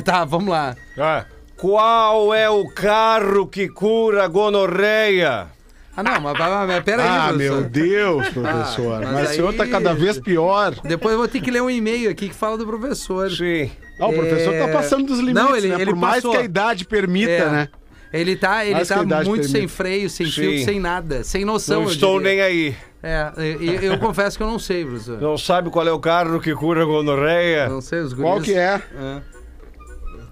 [0.05, 0.73] Tá, vamos lá.
[0.97, 1.25] Ah,
[1.57, 5.56] qual é o carro que cura a gonorreia?
[5.97, 7.61] Ah, não, mas, mas, mas peraí, Ah, professor.
[7.61, 9.01] meu Deus, professor.
[9.01, 10.75] mas mas o senhor tá aí- cada vez pior.
[10.83, 13.31] Depois eu vou ter que ler um e-mail aqui que fala do professor.
[13.31, 13.71] Sim.
[13.99, 15.75] Ah, o professor tá passando dos limites, Não, ele- né?
[15.81, 16.31] ele Por mais passou.
[16.31, 17.49] que a idade permita, É.
[17.49, 17.69] né?
[18.13, 19.47] Ele tá, ele Mais tá muito permite.
[19.49, 20.31] sem freio, sem Sim.
[20.31, 21.81] filtro, sem nada, sem noção.
[21.81, 22.29] Não eu estou diria.
[22.35, 22.75] nem aí.
[23.03, 25.19] É, e- e eu, confesso que eu não sei, professor.
[25.19, 27.67] Não sabe qual é o carro que cura a gonorreia?
[27.67, 28.29] Não sei, os guris...
[28.31, 28.81] Qual que é?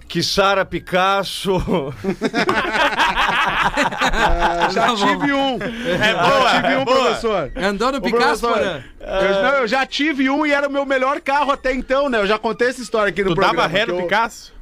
[0.08, 1.52] Que Sara Picasso.
[3.68, 5.06] Ah, já Tá bom.
[5.06, 5.58] tive um.
[5.60, 6.96] é boa, Já tive é um, boa.
[7.04, 7.52] professor.
[7.56, 8.82] Andou no Ô, Picasso, professor, Porã?
[9.00, 12.18] Eu, não, eu já tive um e era o meu melhor carro até então, né?
[12.20, 13.62] Eu já contei essa história aqui no Tu programa.
[13.62, 14.54] dava ré no eu- Picasso?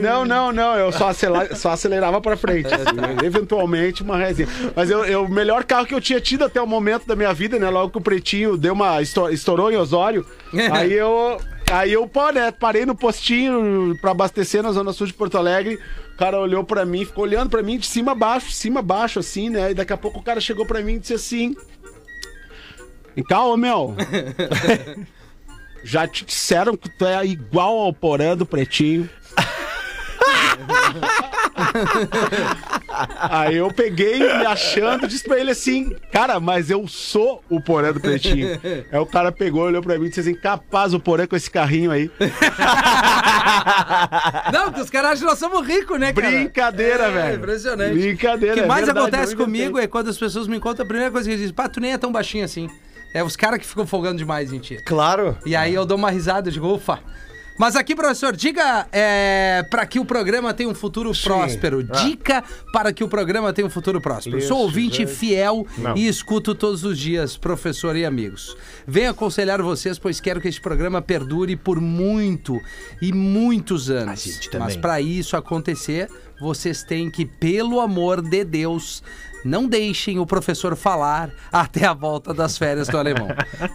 [0.00, 0.76] Não, não, não.
[0.76, 2.72] Eu só, acela- só acelerava pra frente.
[2.72, 2.86] É, assim,
[3.24, 4.48] eventualmente uma resinha.
[4.74, 7.32] Mas eu, eu- o melhor carro que eu tinha tido até o momento da minha
[7.32, 7.68] vida, né?
[7.70, 9.00] Logo que o Pretinho deu uma.
[9.00, 10.26] esto- estourou em Osório.
[10.72, 11.40] aí eu.
[11.70, 15.78] Aí eu, pô, né, parei no postinho pra abastecer na Zona Sul de Porto Alegre.
[16.14, 18.80] O cara olhou pra mim, ficou olhando pra mim de cima a baixo, de cima
[18.80, 19.72] a baixo, assim, né?
[19.72, 21.56] E daqui a pouco o cara chegou pra mim e disse assim.
[23.28, 23.96] Calma, meu.
[25.82, 29.10] Já te disseram que tu é igual ao Porã do Pretinho.
[33.18, 37.92] Aí eu peguei me achando disse pra ele assim, cara, mas eu sou o Porã
[37.92, 38.58] do Pretinho.
[38.90, 41.50] Aí o cara pegou, olhou pra mim e disse assim, capaz o Porã com esse
[41.50, 42.10] carrinho aí.
[44.52, 46.30] Não, porque os caras acham que nós somos ricos, né, cara?
[46.30, 47.36] Brincadeira, É, velho.
[47.38, 47.92] impressionante.
[47.98, 49.44] Brincadeira, O que é mais verdade, acontece inventei.
[49.44, 51.80] comigo é quando as pessoas me encontram, a primeira coisa que eles dizem, pá, tu
[51.80, 52.68] nem é tão baixinho assim.
[53.14, 54.76] É os caras que ficam folgando demais em ti.
[54.84, 55.36] Claro.
[55.46, 56.98] E aí eu dou uma risada, eu digo, ufa.
[57.58, 61.82] Mas aqui, professor, diga é, para que o programa tenha um futuro próspero.
[61.82, 64.40] Dica para que o programa tenha um futuro próspero.
[64.42, 68.56] Sou ouvinte fiel e escuto todos os dias, professor e amigos.
[68.86, 72.60] Venho aconselhar vocês, pois quero que este programa perdure por muito
[73.00, 74.48] e muitos anos.
[74.58, 76.08] Mas para isso acontecer,
[76.40, 79.02] vocês têm que, pelo amor de Deus,
[79.46, 83.28] não deixem o professor falar até a volta das férias do alemão.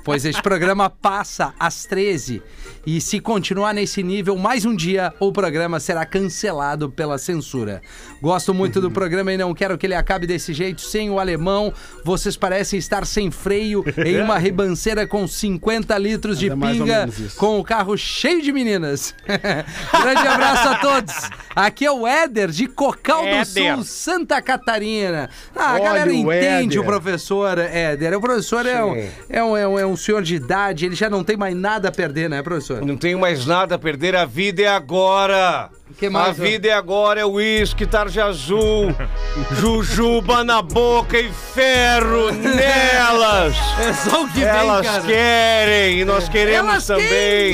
[0.03, 2.41] Pois este programa passa às 13
[2.86, 7.80] e se continuar nesse nível mais um dia, o programa será cancelado pela censura.
[8.19, 11.72] Gosto muito do programa e não quero que ele acabe desse jeito sem o alemão.
[12.03, 17.07] Vocês parecem estar sem freio em uma ribanceira com 50 litros de é pinga
[17.38, 19.13] com o carro cheio de meninas.
[19.28, 21.13] Grande abraço a todos.
[21.55, 23.76] Aqui é o Éder de Cocal do Éder.
[23.76, 25.30] Sul, Santa Catarina.
[25.62, 26.82] Ah, a galera o entende Éder.
[26.82, 28.18] o professor Éder.
[28.18, 28.95] O professor é um,
[29.30, 31.89] é, um, é, um, é um senhor de idade, ele já não tem mais nada
[31.89, 32.84] a perder, né, professor?
[32.84, 35.70] Não tenho mais nada a perder, a vida é agora.
[35.97, 38.95] Que mais, a vida é agora, é uísque, tarja azul,
[39.59, 43.55] jujuba na boca e ferro nelas.
[43.79, 45.03] É só o que Elas vem, cara.
[45.05, 47.07] querem e nós queremos Elas também.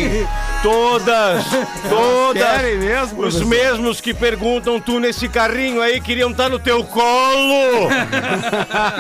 [0.10, 0.28] querem.
[0.64, 1.46] Todas,
[1.88, 2.42] todas.
[2.44, 3.46] Querem mesmo, Os professor?
[3.46, 7.88] mesmos que perguntam tu nesse carrinho aí queriam estar no teu colo.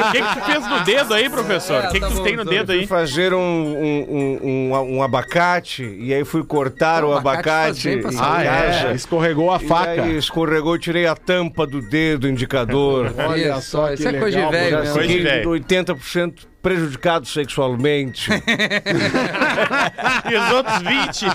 [0.08, 1.84] O que, que tu fez no dedo aí, professor?
[1.84, 2.88] É, O que, tá que tu bom, tem no tá dedo Fui aí?
[2.88, 7.82] fazer um, um, um, um- um abacate e aí fui cortar O abacate abacate.
[7.82, 8.48] faz bem pra em saúde.
[8.48, 8.94] Ah, é.
[8.96, 10.04] Escorregou a E faca.
[10.04, 13.14] aí escorregou e tirei a tampa do dedo indicador.
[13.18, 14.94] Olha só que isso é coisa de legal, velho mesmo.
[14.94, 15.50] Coisa de velho.
[15.52, 18.30] 80% prejudicado sexualmente.
[20.30, 21.26] E os outros 20?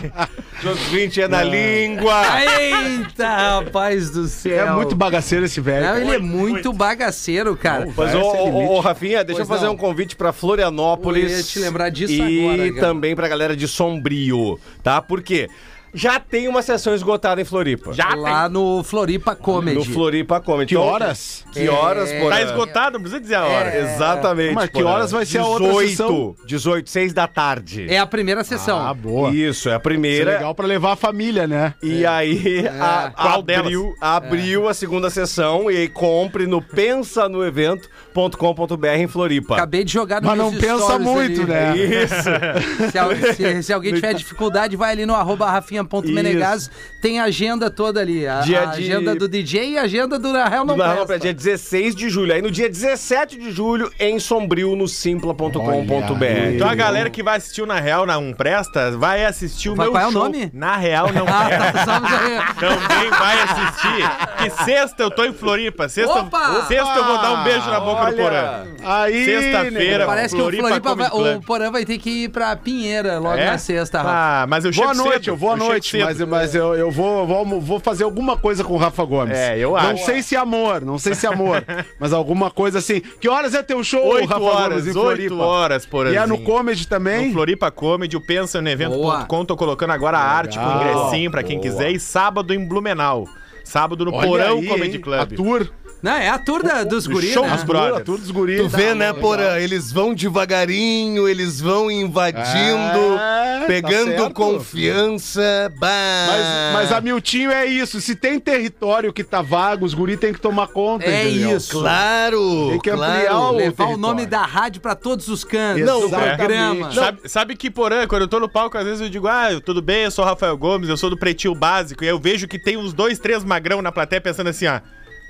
[0.61, 2.23] Os outros 20 é na língua.
[2.61, 4.67] Eita, rapaz do céu.
[4.69, 5.87] É muito bagaceiro esse velho.
[5.87, 7.89] Não, ele é muito bagaceiro, cara.
[7.97, 9.73] Mas, ô, é ô, ô, Rafinha, deixa Pois eu fazer não.
[9.75, 11.31] um convite pra Florianópolis.
[11.33, 12.81] Eu ia te lembrar disso e agora, cara.
[12.87, 15.01] também pra galera de Sombrio, tá?
[15.01, 15.49] Por quê?
[15.95, 17.93] Já tem uma sessão esgotada em Floripa.
[17.93, 19.77] Já Lá no Floripa Comedy.
[19.79, 20.69] No Floripa Comedy.
[20.71, 21.45] Que horas?
[21.53, 22.21] Que horas, É.
[22.21, 23.69] por Tá esgotado, não precisa dizer a hora.
[23.71, 23.83] É.
[23.95, 24.55] Exatamente.
[24.55, 26.35] Mas que horas vai ser a outra 18, sessão?
[26.47, 27.87] 18, 6 da tarde.
[27.93, 28.79] É a primeira sessão.
[28.79, 29.31] Ah, boa.
[29.31, 30.33] Isso, é a Isso é primeira.
[30.33, 31.75] legal pra levar a família, né?
[31.83, 39.09] E aí a- Qual abriu, abriu a segunda sessão e aí compre no pensanoevento.com.br em
[39.09, 39.55] Floripa.
[39.55, 41.75] Acabei de jogar no Mas não pensa muito, né?
[41.77, 42.13] Isso.
[42.93, 46.71] Se, se- se alguém tiver dificuldade, vai ali no arroba Rafinha Rafinha.menegas,
[47.01, 48.27] tem a agenda toda ali.
[48.27, 50.85] A, Dia a de- agenda do DJ e a agenda do Na Real Não, Não,
[50.85, 51.07] Presta.
[51.07, 52.33] pra dia 16 de julho.
[52.35, 56.55] Aí no dia 17 de julho, em Sombrio, no simpla.com.br.
[56.55, 59.87] Então a galera que vai assistir o Na Real Não Presta, vai assistir o Vai-
[59.87, 60.23] meu qual é o show.
[60.25, 60.51] nome?
[60.53, 61.85] Na Real Não Ah, Presta.
[61.87, 64.11] tá, pra- Também vai assistir.
[64.39, 65.89] Que sexta eu tô em Floripa.
[65.89, 66.65] Sexta, Opa!
[66.67, 68.65] sexta eu vou dar um beijo na boca do Porã.
[68.85, 71.41] Aí, Sexta-feira, Parece que o Floripa Floripa vai, o.
[71.43, 73.47] Porã vai ter que ir pra Pinheira logo É?
[73.47, 74.11] na sexta, Rafa.
[74.13, 75.29] Ah, mas eu chego Boa noite, cedo.
[75.31, 76.05] eu vou à chego noite, cedo.
[76.05, 79.37] mas, mas eu, eu vou, vou, vou fazer alguma coisa com o Rafa Gomes.
[79.37, 80.05] É, eu Não acho.
[80.05, 81.65] sei se amor, não sei se amor,
[82.01, 83.01] mas alguma coisa assim.
[83.01, 85.35] Que horas é teu show, Oito Rafa horas, Gomes, em oito Floripa?
[85.37, 86.21] horas, Porãzinho.
[86.21, 87.27] E é no Comedy também?
[87.29, 91.43] No Floripa Comedy, o Pensa no evento.com, tô colocando agora a arte com ingressinho pra
[91.43, 91.91] quem quiser.
[91.91, 93.27] E sábado em Blumenau.
[93.65, 95.01] Sábado no Olha Porão aí, Comedy hein?
[95.01, 95.21] Club.
[95.21, 95.69] A tour.
[96.03, 97.55] Não, é a tour da, dos guris, show né?
[97.55, 97.99] dos brothers.
[97.99, 98.61] A tour dos guris.
[98.61, 99.57] Tu vê, né, Porã?
[99.59, 104.35] Eles vão devagarinho, eles vão invadindo, É, tá pegando certo.
[104.35, 105.73] confiança.
[105.79, 105.89] Bah.
[106.29, 108.01] Mas, mas a Miltinho é isso.
[108.01, 111.05] Se tem território que tá vago, os guri tem que tomar conta.
[111.07, 111.57] É entendeu?
[111.57, 111.71] isso.
[111.79, 112.69] Claro!
[112.71, 113.37] Tem que ampliar claro.
[113.37, 113.97] o- Levar o território.
[113.97, 116.93] nome da rádio pra todos os cantos Não, programa.
[116.93, 119.81] Sabe, sabe que, Porã, quando eu tô no palco, às vezes eu digo, ah, tudo
[119.81, 122.59] bem, eu sou o Rafael Gomes, eu sou do Pretinho Básico, e eu vejo que
[122.59, 124.81] tem uns dois, três magrão na plateia pensando assim, ó,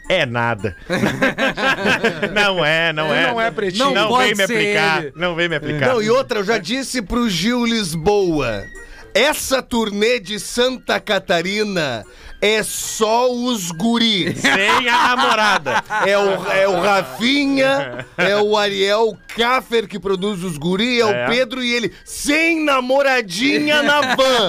[0.08, 0.76] é nada.
[2.34, 3.26] não é, não é.
[3.30, 3.92] Não é Pretinho.
[3.92, 5.12] Não, Não vem me aplicar, ele.
[5.16, 5.88] não vem me aplicar.
[5.88, 8.64] Não, e outra, eu já disse pro Gil Lisboa.
[9.14, 12.04] Essa turnê de Santa Catarina
[12.42, 14.40] é só os guris.
[14.40, 15.82] Sem a namorada.
[16.04, 21.04] É o, é o Rafinha, é o Ariel Kaffer que produz os guri, é, É.
[21.26, 24.48] o Pedro e ele sem namoradinha na van.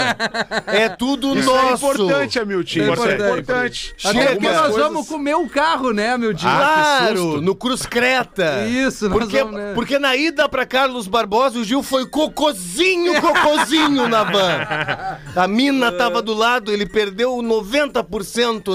[0.66, 1.86] É tudo Isso é nosso.
[1.86, 2.92] importante, Amiltinho.
[2.94, 3.42] Isso é Importante.
[3.42, 3.96] importante.
[4.04, 6.50] Até porque nós coisas- vamos comer o carro, né, meu dia?
[6.50, 8.66] Claro, no Cruz Creta.
[8.68, 9.72] Isso, nós porque, vamos, né?
[9.76, 15.20] porque na ida pra Carlos Barbosa, o Gil foi cocozinho, cocozinho na van.
[15.36, 17.83] A mina tava do lado, ele perdeu 90%,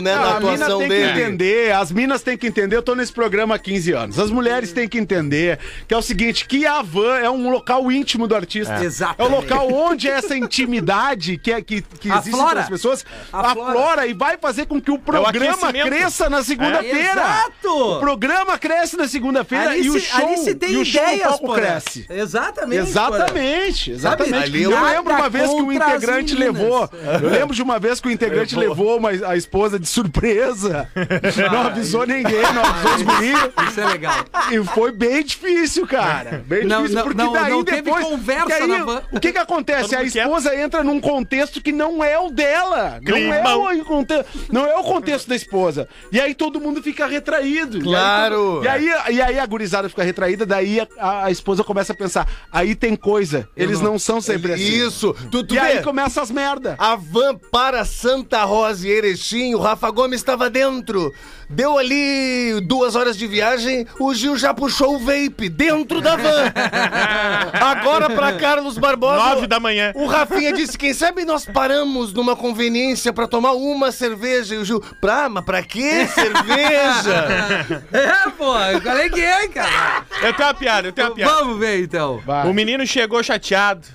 [0.01, 1.13] né, Não, na a mina atuação tem dele.
[1.13, 4.19] que entender, as minas têm que entender, eu tô nesse programa há 15 anos.
[4.19, 7.91] As mulheres têm que entender que é o seguinte, que a van é um local
[7.91, 8.75] íntimo do artista.
[8.75, 9.33] É, Exatamente.
[9.33, 12.51] o local onde essa intimidade que, é, que, que existe Aflora.
[12.51, 13.71] entre as pessoas Aflora.
[13.71, 15.87] aflora e vai fazer com que o programa aquecimento.
[15.87, 16.99] cresça na segunda-feira.
[17.13, 17.69] Exato!
[17.69, 21.03] O programa cresce na segunda-feira e o se, show, ali se tem e o show
[21.03, 22.07] no ideias, palco cresce.
[22.09, 22.83] Exatamente.
[22.83, 24.63] Exatamente, exatamente.
[24.63, 26.89] Eu lembro uma vez que um as integrante levou.
[27.23, 30.89] Eu lembro de uma vez que o integrante levou uma, a esposa de surpresa.
[31.51, 33.39] Não avisou ninguém, não avisou os guris.
[33.69, 34.25] Isso é legal.
[34.51, 36.45] E foi bem difícil, cara.
[36.47, 38.05] Bem Não, difícil, não, porque não, daí não teve depois.
[38.05, 39.03] conversa porque aí, na van.
[39.13, 39.95] O que que acontece?
[39.95, 40.25] A mundo quieto.
[40.27, 43.01] esposa entra num contexto que não é o dela.
[43.03, 45.89] Não é o, conte- não é o contexto da esposa.
[46.13, 47.81] E aí todo mundo fica retraído.
[47.81, 48.63] Claro.
[48.65, 51.93] E aí, e aí, aí a gurizada fica retraída, daí a, a- a esposa começa
[51.93, 53.49] a pensar: aí tem coisa.
[53.57, 54.63] Eles não, são sempre assim.
[54.87, 55.15] Isso.
[55.31, 55.83] Tu, tu E aí vê?
[55.83, 56.75] começa as merda.
[56.79, 61.13] A van para Santa Rosa e Erechim, o Rafa Gomes estava dentro.
[61.51, 66.53] Deu ali duas horas de viagem, o Gil já puxou o vape dentro da van.
[67.59, 69.17] Agora para Carlos Barbosa.
[69.17, 69.93] Nove da manhã.
[69.95, 74.55] O Rafinha disse: quem sabe nós paramos numa conveniência pra tomar uma cerveja.
[74.55, 77.29] E o Gil, pra, mas pra que cerveja?
[77.93, 80.05] É, pô, qual é que é, cara?
[80.23, 81.35] Eu tenho uma piada, eu tenho uma piada.
[81.35, 82.23] Vamos ver, então.
[82.47, 83.87] O menino chegou chateado,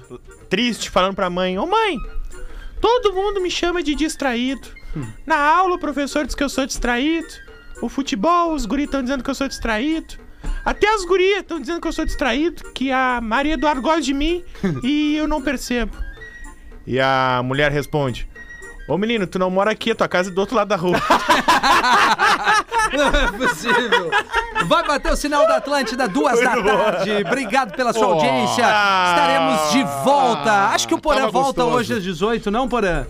[0.49, 1.97] triste, falando pra mãe: Ô mãe,
[2.81, 4.67] todo mundo me chama de distraído.
[5.25, 7.27] Na aula o professor diz que eu sou distraído.
[7.81, 10.15] O futebol, os guris estão dizendo que eu sou distraído.
[10.63, 14.13] Até as gurias estão dizendo que eu sou distraído, que a Maria Eduardo gosta de
[14.13, 14.43] mim
[14.83, 15.95] e eu não percebo.
[16.87, 18.27] E a mulher responde:
[18.87, 20.97] Ô menino, tu não mora aqui, a tua casa é do outro lado da rua.
[22.93, 24.11] Não é possível.
[24.67, 27.11] Vai bater o sinal da Atlântida, duas da tarde.
[27.25, 28.63] Obrigado pela sua audiência.
[28.63, 30.67] Estaremos de volta.
[30.67, 31.77] Acho que o Porã tava volta gostoso.
[31.77, 33.07] hoje às 18, não, Porã?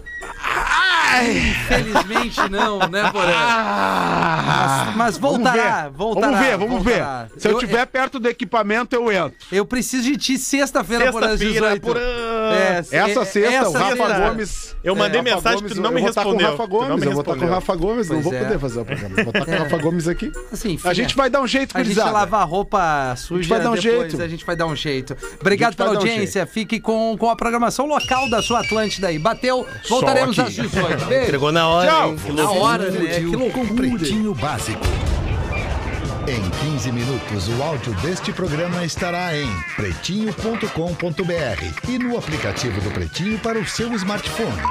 [1.21, 3.31] Infelizmente não, né, Porã?
[4.45, 6.21] Mas, mas voltará, vamos ver.
[6.21, 6.27] voltará.
[6.31, 7.27] vamos ver, vamos voltará.
[7.33, 7.39] ver.
[7.39, 9.33] Se eu estiver perto do equipamento, eu entro.
[9.51, 11.81] Eu preciso de ti sexta-feira, Porã, às Sexta-feira, 18.
[11.81, 11.99] Porã.
[12.53, 14.19] É, Essa é- sexta, essa o Rafa sexta.
[14.29, 14.75] Gomes.
[14.83, 16.47] Eu mandei Rafa mensagem Gomes, que tu não me eu vou estar respondeu.
[16.47, 17.53] Com o Rafa Gomes, me eu vou estar com o respondeu.
[17.55, 18.39] Rafa Gomes, não vou é.
[18.43, 19.15] poder fazer o programa.
[19.15, 20.31] Vou estar com o Rafa Gomes aqui.
[20.51, 22.11] Assim, enfim, A gente vai dar um jeito, A gente gurizada.
[22.11, 24.21] lavar a roupa suja vai dar um depois, jeito.
[24.21, 25.15] a gente vai dar um jeito.
[25.39, 26.45] Obrigado pela um audiência.
[26.45, 29.17] Fique com, com a programação local da sua Atlântida aí.
[29.17, 31.02] Bateu, voltaremos às 18.
[31.05, 31.23] Beijo.
[31.25, 32.15] Entregou na hora, hein?
[32.17, 33.19] Que Na hora, né?
[33.19, 33.73] Que Com loucura.
[33.75, 34.85] Pretinho Básico.
[36.25, 36.41] Em
[36.71, 43.59] 15 minutos, o áudio deste programa estará em pretinho.com.br e no aplicativo do Pretinho para
[43.59, 44.61] o seu smartphone.